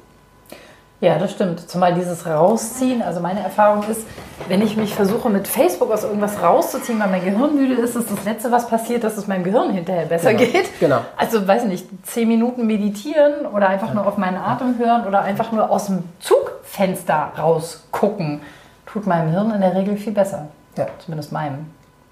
Ja, 1.01 1.19
das 1.19 1.33
stimmt. 1.33 1.69
Zumal 1.69 1.93
dieses 1.93 2.27
Rausziehen, 2.27 3.03
also 3.03 3.21
meine 3.21 3.41
Erfahrung 3.41 3.85
ist, 3.91 4.07
wenn 4.49 4.63
ich 4.63 4.79
mich 4.79 4.95
versuche 4.95 5.29
mit 5.29 5.47
Facebook 5.47 5.91
aus 5.91 6.05
irgendwas 6.05 6.43
rauszuziehen, 6.43 6.99
weil 6.99 7.11
mein 7.11 7.23
Gehirn 7.23 7.55
müde 7.55 7.75
ist, 7.75 7.97
ist 7.97 8.11
das 8.11 8.25
Letzte, 8.25 8.51
was 8.51 8.67
passiert, 8.67 9.05
dass 9.05 9.19
es 9.19 9.27
meinem 9.27 9.45
Gehirn 9.45 9.71
hinterher 9.73 10.07
besser 10.07 10.33
genau. 10.33 10.51
geht. 10.51 10.81
Genau. 10.81 11.01
Also, 11.19 11.47
weiß 11.47 11.65
nicht, 11.65 11.87
zehn 12.07 12.29
Minuten 12.29 12.67
meditieren 12.67 13.45
oder 13.45 13.69
einfach 13.69 13.93
nur 13.93 14.07
auf 14.07 14.17
meinen 14.17 14.39
Atem 14.39 14.79
hören 14.79 15.07
oder 15.07 15.21
einfach 15.21 15.53
nur 15.53 15.71
aus 15.71 15.87
dem 15.87 16.05
Zugfenster 16.19 17.33
rausgucken, 17.39 18.41
tut 18.87 19.07
meinem 19.07 19.31
Hirn 19.31 19.51
in 19.51 19.61
der 19.61 19.75
Regel 19.75 19.99
viel 19.99 20.15
besser. 20.15 20.49
Ja. 20.79 20.87
Zumindest 20.99 21.31
meinem. 21.31 21.71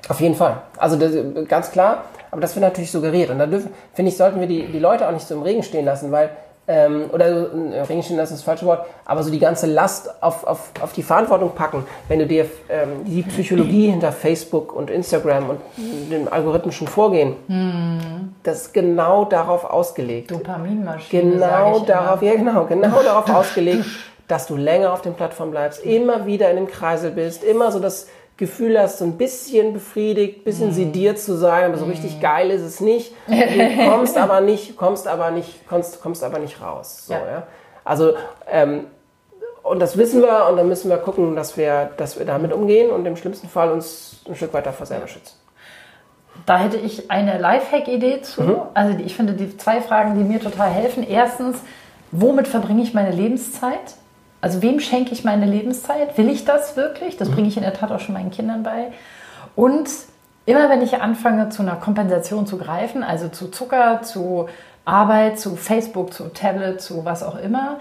Auf 0.09 0.21
jeden 0.21 0.35
Fall. 0.35 0.63
Also 0.77 0.97
das, 0.97 1.13
ganz 1.49 1.71
klar, 1.71 2.05
aber 2.31 2.41
das 2.41 2.55
wird 2.55 2.65
natürlich 2.65 2.91
suggeriert. 2.91 3.31
Und 3.31 3.39
da 3.39 3.47
dürfen, 3.47 3.73
finde 3.93 4.11
ich, 4.11 4.17
sollten 4.17 4.41
wir 4.41 4.47
die, 4.47 4.67
die 4.67 4.79
Leute 4.79 5.07
auch 5.09 5.13
nicht 5.13 5.27
so 5.27 5.35
im 5.35 5.43
Regen 5.43 5.63
stehen 5.63 5.85
lassen, 5.85 6.13
weil 6.13 6.31
ähm, 6.67 7.11
oder 7.13 7.27
äh, 7.27 7.81
Ringstehen, 7.83 8.17
das 8.17 8.31
ist 8.31 8.39
das 8.39 8.45
falsche 8.45 8.65
Wort, 8.65 8.87
aber 9.05 9.23
so 9.23 9.31
die 9.31 9.39
ganze 9.39 9.67
Last 9.67 10.23
auf, 10.23 10.45
auf, 10.45 10.71
auf 10.81 10.93
die 10.95 11.03
Verantwortung 11.03 11.53
packen, 11.55 11.85
wenn 12.09 12.19
du 12.19 12.27
dir 12.27 12.47
ähm, 12.71 13.05
die 13.05 13.23
Psychologie 13.23 13.91
hinter 13.91 14.13
Facebook 14.13 14.75
und 14.75 14.91
Instagram 14.91 15.51
und 15.51 15.61
dem 15.77 16.33
algorithmischen 16.33 16.89
Vorgehen, 16.89 17.37
hm. 17.49 18.35
das 18.43 18.63
ist 18.63 18.75
genau 18.75 19.27
darauf 19.27 19.65
ausgelegt. 19.65 20.31
Dopaminmaschine. 20.31 21.33
Genau 21.33 21.81
darauf, 21.81 22.23
immer. 22.23 22.33
ja 22.33 22.39
genau, 22.39 22.65
genau 22.65 23.03
darauf 23.03 23.29
ausgelegt, 23.35 23.85
dass 24.27 24.47
du 24.47 24.57
länger 24.57 24.93
auf 24.93 25.03
den 25.03 25.13
Plattformen 25.13 25.51
bleibst, 25.51 25.85
immer 25.85 26.25
wieder 26.25 26.49
in 26.49 26.57
dem 26.57 26.67
Kreisel 26.67 27.11
bist, 27.11 27.45
immer 27.45 27.73
so 27.73 27.79
das 27.79 28.07
Gefühl 28.37 28.79
hast, 28.79 28.99
so 28.99 29.05
ein 29.05 29.17
bisschen 29.17 29.73
befriedigt, 29.73 30.41
ein 30.41 30.45
bisschen 30.45 30.71
mm. 30.71 30.75
sediert 30.75 31.19
zu 31.21 31.37
sein, 31.37 31.67
aber 31.67 31.79
so 31.79 31.85
richtig 31.85 32.19
mm. 32.19 32.21
geil 32.21 32.51
ist 32.51 32.63
es 32.63 32.81
nicht. 32.81 33.13
Du 33.29 33.91
kommst 33.91 34.19
aber 34.19 34.41
nicht, 34.41 34.77
kommst 34.77 35.07
aber 35.07 35.31
nicht, 35.31 35.69
kommst, 35.69 36.03
kommst 36.03 36.25
aber 36.25 36.41
nicht 36.41 36.61
raus. 36.61 37.07
So, 37.07 37.13
ja. 37.13 37.21
ja? 37.21 37.47
Also, 37.85 38.15
ähm, 38.51 38.87
und 39.63 39.81
das 39.81 39.97
wissen 39.97 40.21
wir 40.21 40.49
und 40.51 40.57
dann 40.57 40.69
müssen 40.69 40.91
wir 40.91 40.99
gucken, 40.99 41.37
dass 41.37 41.57
wir, 41.57 41.91
dass 41.97 42.19
wir 42.19 42.27
damit 42.27 42.53
umgehen 42.53 42.91
und 42.91 43.07
im 43.07 43.17
schlimmsten 43.17 43.49
Fall 43.49 43.71
uns 43.71 44.21
ein 44.29 44.35
Stück 44.35 44.53
weiter 44.53 44.73
vor 44.73 44.87
selber 44.87 45.07
schützen. 45.07 45.37
Da 46.47 46.59
hätte 46.59 46.77
ich 46.77 47.11
eine 47.11 47.39
Lifehack-Idee 47.39 48.21
zu. 48.23 48.43
Mhm. 48.43 48.57
Also 48.75 48.99
ich 48.99 49.15
finde 49.15 49.33
die 49.35 49.57
zwei 49.57 49.81
Fragen, 49.81 50.17
die 50.19 50.25
mir 50.25 50.41
total 50.41 50.69
helfen. 50.69 51.07
Erstens, 51.09 51.59
womit 52.11 52.49
verbringe 52.49 52.83
ich 52.83 52.93
meine 52.93 53.13
Lebenszeit? 53.13 53.95
Also 54.45 54.61
wem 54.61 54.79
schenke 54.79 55.13
ich 55.13 55.25
meine 55.25 55.47
Lebenszeit? 55.47 56.19
Will 56.19 56.29
ich 56.29 56.45
das 56.45 56.77
wirklich? 56.77 57.17
Das 57.17 57.31
bringe 57.31 57.49
ich 57.49 57.57
in 57.57 57.63
der 57.63 57.73
Tat 57.73 57.91
auch 57.91 58.01
schon 58.01 58.13
meinen 58.13 58.31
Kindern 58.31 58.63
bei. 58.63 58.93
Und 59.57 59.89
immer 60.45 60.69
wenn 60.69 60.83
ich 60.83 61.01
anfange, 61.01 61.49
zu 61.49 61.63
einer 61.63 61.77
Kompensation 61.77 62.47
zu 62.47 62.59
greifen, 62.59 63.03
also 63.03 63.29
zu 63.29 63.49
Zucker, 63.49 64.03
zu 64.03 64.51
Arbeit, 64.85 65.41
zu 65.41 65.57
Facebook, 65.57 66.13
zu 66.13 66.25
Tablet, 66.25 66.83
zu 66.83 67.07
was 67.07 67.23
auch 67.23 67.39
immer, 67.39 67.79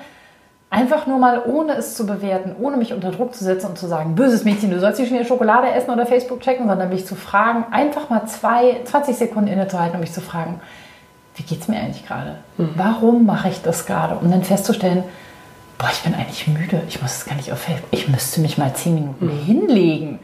einfach 0.70 1.06
nur 1.06 1.18
mal, 1.20 1.44
ohne 1.46 1.74
es 1.74 1.96
zu 1.96 2.06
bewerten, 2.06 2.56
ohne 2.58 2.78
mich 2.78 2.94
unter 2.94 3.12
Druck 3.12 3.36
zu 3.36 3.44
setzen 3.44 3.72
und 3.72 3.78
zu 3.78 3.88
sagen, 3.88 4.16
böses 4.16 4.46
Mädchen, 4.46 4.72
du 4.72 4.80
sollst 4.80 5.02
nicht 5.02 5.10
schon 5.10 5.26
Schokolade 5.26 5.70
essen 5.70 5.92
oder 5.92 6.06
Facebook 6.06 6.40
checken, 6.40 6.70
sondern 6.70 6.88
mich 6.88 7.06
zu 7.06 7.16
fragen, 7.16 7.66
einfach 7.72 8.10
mal 8.10 8.26
zwei, 8.28 8.80
20 8.86 9.18
Sekunden 9.18 9.50
innezuhalten 9.50 9.96
und 9.96 10.00
mich 10.00 10.14
zu 10.14 10.22
fragen, 10.22 10.62
wie 11.36 11.44
geht 11.44 11.60
es 11.60 11.68
mir 11.68 11.80
eigentlich 11.80 12.08
gerade? 12.08 12.38
Mhm. 12.58 12.70
Warum 12.78 13.26
mache 13.26 13.50
ich 13.50 13.62
das 13.62 13.86
gerade? 13.86 14.16
Um 14.16 14.32
dann 14.32 14.44
festzustellen, 14.44 15.04
boah, 15.84 15.90
ich 15.92 16.02
bin 16.02 16.16
eigentlich 16.16 16.48
müde, 16.48 16.82
ich 16.88 17.02
muss 17.02 17.18
es 17.18 17.26
gar 17.26 17.36
nicht 17.36 17.52
auf 17.52 17.60
Facebook, 17.60 17.90
ich 17.92 18.08
müsste 18.08 18.40
mich 18.40 18.58
mal 18.58 18.74
zehn 18.74 18.96
Minuten 18.96 19.26
mhm. 19.26 19.44
hinlegen. 19.44 20.20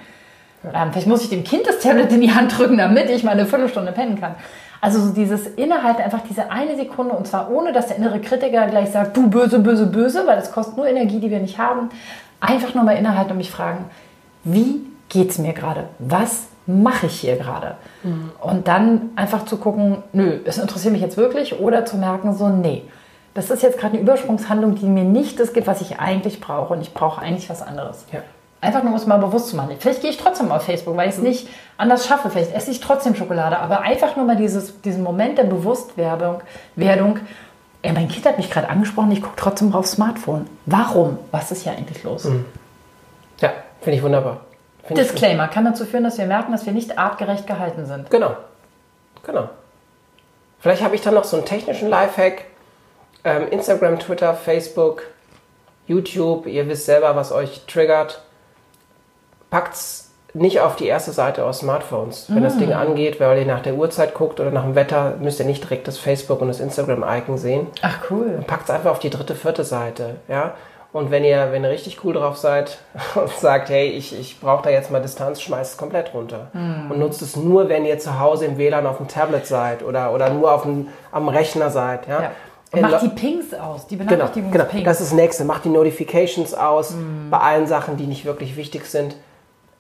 Ähm, 0.64 0.92
vielleicht 0.92 1.08
muss 1.08 1.22
ich 1.22 1.30
dem 1.30 1.44
Kind 1.44 1.68
das 1.68 1.80
Tablet 1.80 2.10
in 2.14 2.22
die 2.22 2.34
Hand 2.34 2.58
drücken, 2.58 2.78
damit 2.78 3.10
ich 3.10 3.24
mal 3.24 3.32
eine 3.32 3.46
Viertelstunde 3.46 3.92
pennen 3.92 4.20
kann. 4.20 4.36
Also 4.80 5.02
so 5.02 5.14
dieses 5.14 5.48
Innehalten, 5.48 6.02
einfach 6.02 6.22
diese 6.30 6.50
eine 6.50 6.78
Sekunde 6.78 7.14
und 7.14 7.28
zwar 7.28 7.52
ohne, 7.52 7.74
dass 7.74 7.88
der 7.88 7.98
innere 7.98 8.22
Kritiker 8.22 8.68
gleich 8.68 8.92
sagt, 8.92 9.18
du 9.18 9.30
böse, 9.30 9.60
böse, 9.60 9.88
böse, 9.88 10.26
weil 10.26 10.38
das 10.38 10.54
kostet 10.54 10.78
nur 10.78 10.88
Energie, 10.88 11.20
die 11.20 11.30
wir 11.30 11.42
nicht 11.42 11.58
haben. 11.58 11.90
Einfach 12.40 12.74
nur 12.74 12.86
mal 12.86 12.96
innehalten 12.96 13.32
und 13.32 13.38
mich 13.38 13.52
fragen, 13.52 13.86
wie 14.46 14.80
geht 15.10 15.32
es 15.32 15.40
mir 15.40 15.52
gerade? 15.52 15.90
Was 16.00 16.44
mache 16.68 17.08
ich 17.08 17.20
hier 17.20 17.36
gerade? 17.36 17.76
Mhm. 18.04 18.32
Und 18.40 18.70
dann 18.70 19.10
einfach 19.18 19.44
zu 19.44 19.58
gucken, 19.58 20.04
nö, 20.14 20.40
es 20.46 20.58
interessiert 20.58 20.94
mich 20.94 21.02
jetzt 21.02 21.18
wirklich 21.18 21.60
oder 21.60 21.84
zu 21.84 21.98
merken, 21.98 22.34
so, 22.34 22.48
nee, 22.48 22.84
das 23.34 23.50
ist 23.50 23.64
jetzt 23.64 23.78
gerade 23.78 23.94
eine 23.94 24.02
Übersprungshandlung, 24.02 24.76
die 24.76 24.86
mir 24.86 25.04
nicht 25.04 25.40
das 25.40 25.54
gibt, 25.54 25.68
was 25.68 25.82
ich 25.82 26.00
eigentlich 26.00 26.42
brauche. 26.42 26.74
Und 26.74 26.82
ich 26.82 26.94
brauche 26.94 27.22
eigentlich 27.22 27.50
was 27.50 27.62
anderes. 27.62 28.06
Ja. 28.12 28.22
Einfach 28.62 28.84
nur, 28.84 28.92
um 28.92 28.98
es 28.98 29.06
mal 29.06 29.18
bewusst 29.18 29.50
zu 29.50 29.56
machen. 29.56 29.76
Vielleicht 29.80 30.02
gehe 30.02 30.10
ich 30.10 30.18
trotzdem 30.18 30.52
auf 30.52 30.64
Facebook, 30.64 30.98
weil 30.98 31.08
ich 31.08 31.16
es 31.16 31.22
mhm. 31.22 31.30
nicht 31.30 31.48
anders 31.78 32.06
schaffe. 32.06 32.30
Vielleicht 32.30 32.54
esse 32.54 32.72
ich 32.72 32.82
trotzdem 32.82 33.16
Schokolade. 33.16 33.58
Aber 33.60 33.82
einfach 33.82 34.16
nur 34.16 34.26
mal 34.26 34.36
dieses, 34.36 34.82
diesen 34.82 35.04
Moment 35.04 35.38
der 35.38 35.46
Bewusstwerdung. 35.46 36.42
Werdung, 36.76 37.20
ey, 37.82 37.94
mein 37.94 38.10
Kind 38.10 38.26
hat 38.26 38.38
mich 38.38 38.50
gerade 38.50 38.70
angesprochen, 38.70 39.12
ich 39.12 39.22
gucke 39.22 39.36
trotzdem 39.38 39.74
aufs 39.74 39.92
Smartphone. 39.92 40.48
Warum? 40.66 41.18
Was 41.32 41.52
ist 41.52 41.64
hier 41.64 41.72
eigentlich 41.72 42.04
los? 42.04 42.26
Mhm. 42.26 42.46
Ja, 43.40 43.52
finde 43.82 43.98
ich 43.98 44.04
wunderbar. 44.04 44.42
Finde 44.84 45.04
ich 45.04 45.12
Disclaimer 45.12 45.48
kann 45.48 45.66
dazu 45.66 45.86
führen, 45.86 46.04
dass 46.04 46.18
wir 46.18 46.26
merken, 46.26 46.52
dass 46.52 46.66
wir 46.66 46.74
nicht 46.74 46.98
artgerecht 46.98 47.48
gehalten 47.48 47.86
sind. 47.86 48.10
Genau. 48.10 48.36
Genau. 49.24 49.50
Vielleicht 50.60 50.84
habe 50.84 50.96
ich 50.96 51.02
dann 51.02 51.14
noch 51.14 51.24
so 51.24 51.38
einen 51.38 51.46
technischen 51.46 51.90
Lifehack. 51.90 52.46
Ähm, 53.24 53.48
Instagram, 53.50 54.00
Twitter, 54.00 54.34
Facebook, 54.34 55.04
YouTube, 55.88 56.46
ihr 56.48 56.68
wisst 56.68 56.86
selber, 56.86 57.16
was 57.16 57.32
euch 57.32 57.66
triggert. 57.68 58.22
Packt's 59.50 60.10
nicht 60.34 60.60
auf 60.62 60.76
die 60.76 60.86
erste 60.86 61.12
Seite 61.12 61.44
aus 61.44 61.60
Smartphones. 61.60 62.28
Wenn 62.30 62.44
das 62.44 62.58
Ding 62.58 62.72
angeht, 62.72 63.20
weil 63.20 63.40
ihr 63.40 63.46
nach 63.46 63.62
der 63.62 63.74
Uhrzeit 63.74 64.14
guckt 64.14 64.40
oder 64.40 64.52
nach 64.52 64.64
dem 64.64 64.76
Wetter, 64.76 65.16
müsst 65.20 65.40
ihr 65.40 65.46
nicht 65.46 65.64
direkt 65.64 65.88
das 65.88 65.98
Facebook 65.98 66.42
und 66.42 66.50
das 66.50 66.60
Instagram-Icon 66.60 67.38
sehen. 67.38 67.68
Ach 67.82 67.98
cool. 68.12 68.44
Packt 68.46 68.66
es 68.66 68.70
einfach 68.70 68.92
auf 68.92 69.00
die 69.00 69.10
dritte, 69.10 69.34
vierte 69.34 69.64
Seite. 69.64 70.18
Ja? 70.28 70.54
Und 70.92 71.10
wenn 71.10 71.24
ihr, 71.24 71.52
wenn 71.52 71.64
ihr 71.64 71.72
richtig 71.72 72.04
cool 72.04 72.14
drauf 72.14 72.38
seid 72.38 72.78
und 73.16 73.30
sagt, 73.30 73.70
hey, 73.70 73.90
ich, 73.90 74.18
ich 74.18 74.40
brauche 74.40 74.64
da 74.64 74.70
jetzt 74.70 74.92
mal 74.92 75.02
Distanz, 75.02 75.42
schmeißt 75.42 75.74
es 75.74 75.78
komplett 75.78 76.14
runter. 76.14 76.50
Und 76.92 77.00
nutzt 77.00 77.24
es 77.24 77.36
nur, 77.36 77.68
wenn 77.70 77.86
ihr 77.86 77.98
zu 77.98 78.20
Hause 78.20 78.46
im 78.46 78.60
WLAN 78.60 78.86
auf 78.86 78.98
dem 78.98 79.08
Tablet 79.08 79.48
seid 79.48 79.84
oder, 79.84 80.14
oder 80.14 80.30
nur 80.30 80.52
auf 80.52 80.64
dem, 80.64 80.90
am 81.12 81.28
Rechner 81.28 81.72
seid. 81.72 82.08
Ja? 82.08 82.22
Ja. 82.22 82.32
Und 82.72 82.82
macht 82.82 83.02
die 83.02 83.10
Pings 83.10 83.54
aus, 83.54 83.88
die 83.88 83.98
Genau, 83.98 84.10
Benachrichtigungspings. 84.12 84.72
genau. 84.72 84.86
Das 84.86 85.02
ist 85.02 85.12
das 85.12 85.16
nächste. 85.18 85.44
Macht 85.46 85.66
die 85.66 85.70
Notifications 85.70 86.54
aus 86.54 86.94
bei 87.32 87.38
allen 87.40 87.66
Sachen, 87.68 87.98
die 87.98 88.06
nicht 88.06 88.26
wirklich 88.26 88.56
wichtig 88.58 88.86
sind. 88.86 89.16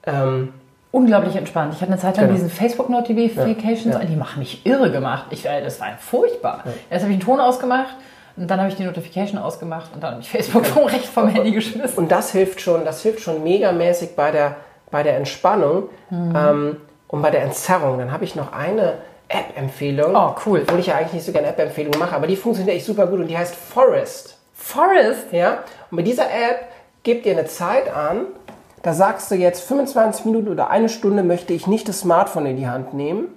Ähm, 0.05 0.53
Unglaublich 0.91 1.35
entspannt. 1.35 1.73
Ich 1.75 1.81
hatte 1.81 1.91
eine 1.91 2.01
Zeit 2.01 2.17
lang 2.17 2.25
Genau. 2.27 2.35
diesen 2.37 2.49
Facebook-Notifications 2.49 3.93
Ja, 3.95 3.99
ja. 4.01 4.05
die 4.05 4.15
machen 4.15 4.39
mich 4.39 4.65
irre 4.65 4.91
gemacht. 4.91 5.25
Ich, 5.29 5.45
äh, 5.45 5.61
das 5.63 5.79
war 5.79 5.87
furchtbar. 5.99 6.63
Erst 6.89 7.03
habe 7.03 7.13
ich 7.13 7.19
einen 7.19 7.25
Ton 7.25 7.39
ausgemacht 7.39 7.95
und 8.35 8.47
dann 8.49 8.59
habe 8.59 8.69
ich 8.69 8.75
die 8.75 8.85
Notification 8.85 9.39
ausgemacht 9.39 9.91
und 9.93 10.01
dann 10.01 10.13
habe 10.13 10.21
ich 10.21 10.29
Facebook 10.29 10.65
vom 10.65 10.85
Recht 10.85 11.05
vom 11.05 11.27
Handy 11.27 11.51
geschmissen. 11.51 11.95
und 11.97 12.11
das 12.11 12.31
hilft 12.31 12.59
schon, 12.61 12.85
das 12.85 13.03
hilft 13.03 13.19
schon 13.21 13.43
megamäßig 13.43 14.15
bei 14.15 14.31
der, 14.31 14.55
bei 14.89 15.03
der 15.03 15.17
Entspannung 15.17 15.89
ähm, 16.11 16.77
und 17.07 17.21
bei 17.21 17.29
der 17.29 17.43
Entzerrung. 17.43 17.99
Dann 17.99 18.11
habe 18.11 18.23
ich 18.23 18.35
noch 18.35 18.51
eine 18.51 18.93
App-Empfehlung. 19.29 20.15
Oh, 20.15 20.35
cool. 20.45 20.63
Obwohl 20.63 20.79
ich 20.79 20.87
ja 20.87 20.95
eigentlich 20.95 21.13
nicht 21.13 21.25
so 21.25 21.31
gerne 21.31 21.47
App-Empfehlungen 21.47 21.99
mache, 21.99 22.15
aber 22.15 22.27
die 22.27 22.35
funktioniert 22.35 22.75
echt 22.75 22.85
super 22.85 23.07
gut 23.07 23.19
und 23.19 23.27
die 23.27 23.37
heißt 23.37 23.55
Forest. 23.55 24.37
Forest. 24.53 25.31
Ja? 25.31 25.59
Und 25.89 25.97
mit 25.97 26.07
dieser 26.07 26.25
App 26.25 26.67
gebt 27.03 27.25
ihr 27.25 27.31
eine 27.33 27.45
Zeit 27.45 27.93
an, 27.93 28.25
da 28.81 28.93
sagst 28.93 29.29
du 29.31 29.35
jetzt 29.35 29.61
25 29.63 30.25
Minuten 30.25 30.49
oder 30.49 30.69
eine 30.69 30.89
Stunde 30.89 31.23
möchte 31.23 31.53
ich 31.53 31.67
nicht 31.67 31.87
das 31.87 31.99
Smartphone 31.99 32.45
in 32.45 32.57
die 32.57 32.67
Hand 32.67 32.93
nehmen. 32.93 33.27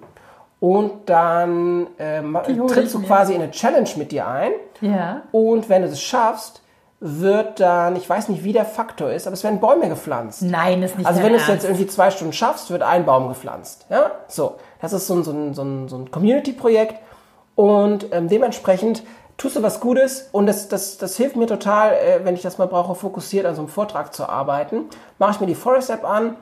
Und 0.60 1.10
dann 1.10 1.88
ähm, 1.98 2.38
trittst 2.44 2.94
du 2.94 3.02
quasi 3.02 3.34
in 3.34 3.42
eine 3.42 3.50
Challenge 3.50 3.90
mit 3.96 4.12
dir 4.12 4.28
ein. 4.28 4.52
Ja. 4.80 5.22
Und 5.32 5.68
wenn 5.68 5.82
du 5.82 5.88
das 5.88 6.00
schaffst, 6.00 6.61
wird 7.04 7.58
dann, 7.58 7.96
ich 7.96 8.08
weiß 8.08 8.28
nicht, 8.28 8.44
wie 8.44 8.52
der 8.52 8.64
Faktor 8.64 9.10
ist, 9.10 9.26
aber 9.26 9.34
es 9.34 9.42
werden 9.42 9.58
Bäume 9.58 9.88
gepflanzt. 9.88 10.42
Nein, 10.42 10.84
ist 10.84 10.96
nicht 10.96 11.04
Also 11.04 11.20
wenn 11.20 11.32
du 11.32 11.38
es 11.38 11.48
jetzt 11.48 11.64
irgendwie 11.64 11.88
zwei 11.88 12.12
Stunden 12.12 12.32
schaffst, 12.32 12.70
wird 12.70 12.82
ein 12.82 13.04
Baum 13.04 13.26
gepflanzt. 13.26 13.86
Ja, 13.90 14.12
so. 14.28 14.54
Das 14.80 14.92
ist 14.92 15.08
so 15.08 15.14
ein, 15.14 15.24
so 15.24 15.32
ein, 15.32 15.52
so 15.52 15.62
ein, 15.62 15.88
so 15.88 15.96
ein 15.96 16.12
Community-Projekt 16.12 16.94
und 17.56 18.06
ähm, 18.12 18.28
dementsprechend 18.28 19.02
tust 19.36 19.56
du 19.56 19.62
was 19.64 19.80
Gutes 19.80 20.28
und 20.30 20.46
das, 20.46 20.68
das, 20.68 20.96
das 20.96 21.16
hilft 21.16 21.34
mir 21.34 21.46
total, 21.46 21.92
äh, 21.92 22.20
wenn 22.22 22.36
ich 22.36 22.42
das 22.42 22.58
mal 22.58 22.68
brauche, 22.68 22.94
fokussiert 22.94 23.46
an 23.46 23.56
so 23.56 23.62
einem 23.62 23.68
Vortrag 23.68 24.14
zu 24.14 24.28
arbeiten. 24.28 24.84
Mache 25.18 25.32
ich 25.32 25.40
mir 25.40 25.46
die 25.46 25.56
Forest-App 25.56 26.04
an 26.04 26.36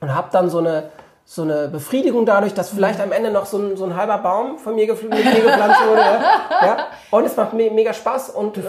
und 0.00 0.14
habe 0.14 0.28
dann 0.32 0.48
so 0.48 0.58
eine, 0.58 0.84
so 1.24 1.42
eine 1.42 1.68
Befriedigung 1.68 2.26
dadurch, 2.26 2.52
dass 2.52 2.70
vielleicht 2.70 3.00
am 3.00 3.12
Ende 3.12 3.30
noch 3.30 3.46
so 3.46 3.56
ein, 3.58 3.76
so 3.76 3.84
ein 3.84 3.96
halber 3.96 4.18
Baum 4.18 4.58
von 4.58 4.74
mir, 4.74 4.86
gepflanzt 4.86 5.20
wurde. 5.20 6.02
Ja? 6.62 6.86
Und 7.10 7.24
es 7.24 7.36
macht 7.36 7.54
me 7.54 7.70
mega 7.70 7.92
Spaß 7.92 8.30
und, 8.30 8.56
ja 8.56 8.62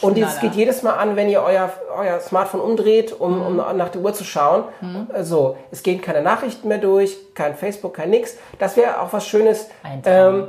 und 0.00 0.18
es 0.18 0.40
geht 0.40 0.54
jedes 0.54 0.82
Mal 0.82 0.94
an, 0.94 1.14
wenn 1.14 1.28
ihr 1.28 1.40
euer, 1.42 1.70
euer 1.96 2.18
Smartphone 2.18 2.60
umdreht, 2.60 3.12
um, 3.12 3.40
um 3.40 3.56
nach 3.56 3.90
der 3.90 4.00
Uhr 4.00 4.12
zu 4.12 4.24
schauen. 4.24 4.64
So, 5.20 5.56
es 5.70 5.84
gehen 5.84 6.00
keine 6.00 6.22
Nachrichten 6.22 6.66
mehr 6.66 6.78
durch, 6.78 7.16
kein 7.34 7.54
Facebook, 7.54 7.94
kein 7.94 8.10
nix. 8.10 8.36
Das 8.58 8.76
wäre 8.76 9.00
auch 9.00 9.12
was 9.12 9.28
Schönes, 9.28 9.68
ähm, 10.04 10.48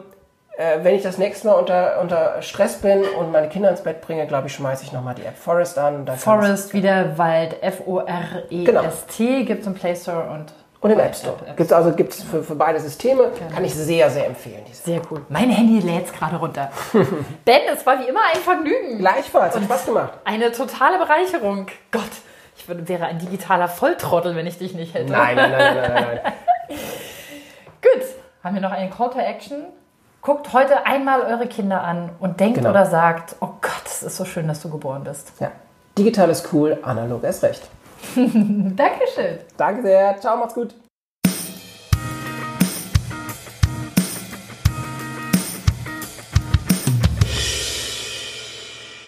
äh, 0.57 0.79
wenn 0.81 0.95
ich 0.95 1.03
das 1.03 1.19
nächste 1.19 1.47
Mal 1.47 1.53
unter, 1.53 2.01
unter 2.01 2.41
Stress 2.41 2.77
bin 2.81 3.03
und 3.03 3.31
meine 3.31 3.47
Kinder 3.47 3.69
ins 3.69 3.81
Bett 3.81 4.01
bringe, 4.01 4.25
glaube 4.25 4.47
ich, 4.47 4.53
schmeiße 4.53 4.83
ich 4.83 4.91
nochmal 4.91 5.13
die 5.13 5.23
App 5.23 5.37
Forest 5.37 5.77
an. 5.77 6.07
Forest, 6.17 6.73
wieder 6.73 7.15
Wald, 7.17 7.61
F-O-R-E-S-T, 7.61 9.43
gibt 9.43 9.61
es 9.61 9.67
im 9.67 9.75
Play 9.75 9.95
Store 9.95 10.29
und. 10.31 10.53
Und 10.79 10.91
im 10.91 10.99
App 10.99 11.15
Store. 11.15 11.35
Gibt 11.55 11.59
es 11.59 11.73
also 11.73 11.91
gibt's 11.91 12.21
für, 12.21 12.43
für 12.43 12.53
beide 12.55 12.79
Systeme. 12.79 13.31
Kann 13.53 13.65
ich 13.65 13.73
sehr, 13.73 14.11
sehr 14.11 14.27
empfehlen. 14.27 14.63
Sehr 14.71 15.01
cool. 15.09 15.25
Mein 15.27 15.49
Handy 15.49 15.79
lädt 15.79 16.05
es 16.05 16.13
gerade 16.13 16.35
runter. 16.35 16.69
ben, 17.45 17.61
es 17.73 17.83
war 17.85 17.99
wie 17.99 18.07
immer 18.07 18.19
ein 18.33 18.39
Vergnügen. 18.39 18.99
Gleichfalls, 18.99 19.55
hat 19.55 19.63
Spaß 19.63 19.85
gemacht. 19.87 20.13
Eine 20.23 20.51
totale 20.51 20.99
Bereicherung. 20.99 21.65
Gott, 21.91 22.03
ich 22.55 22.67
würde, 22.67 22.87
wäre 22.87 23.05
ein 23.05 23.17
digitaler 23.17 23.67
Volltrottel, 23.67 24.35
wenn 24.35 24.45
ich 24.45 24.59
dich 24.59 24.75
nicht 24.75 24.93
hätte. 24.93 25.11
Nein, 25.11 25.35
nein, 25.35 25.51
nein, 25.51 25.75
nein, 25.75 25.93
nein, 25.93 26.19
nein. 26.23 26.33
Gut, 27.81 28.03
haben 28.43 28.53
wir 28.55 28.61
noch 28.61 28.71
einen 28.71 28.91
Call 28.91 29.09
to 29.09 29.19
Action? 29.19 29.63
Guckt 30.21 30.53
heute 30.53 30.85
einmal 30.85 31.21
eure 31.21 31.47
Kinder 31.47 31.81
an 31.81 32.09
und 32.19 32.39
denkt 32.39 32.57
Genau. 32.57 32.69
oder 32.71 32.85
sagt, 32.85 33.35
oh 33.39 33.49
Gott, 33.61 33.85
es 33.85 34.03
ist 34.03 34.17
so 34.17 34.25
schön, 34.25 34.47
dass 34.47 34.61
du 34.61 34.69
geboren 34.69 35.03
bist. 35.03 35.31
Ja. 35.39 35.51
Digital 35.97 36.29
ist 36.29 36.51
cool, 36.53 36.77
analog 36.83 37.23
ist 37.23 37.43
recht. 37.43 37.67
Dankeschön. 38.15 39.39
Danke 39.57 39.81
sehr. 39.81 40.19
Ciao, 40.19 40.37
macht's 40.37 40.53
gut. 40.55 40.75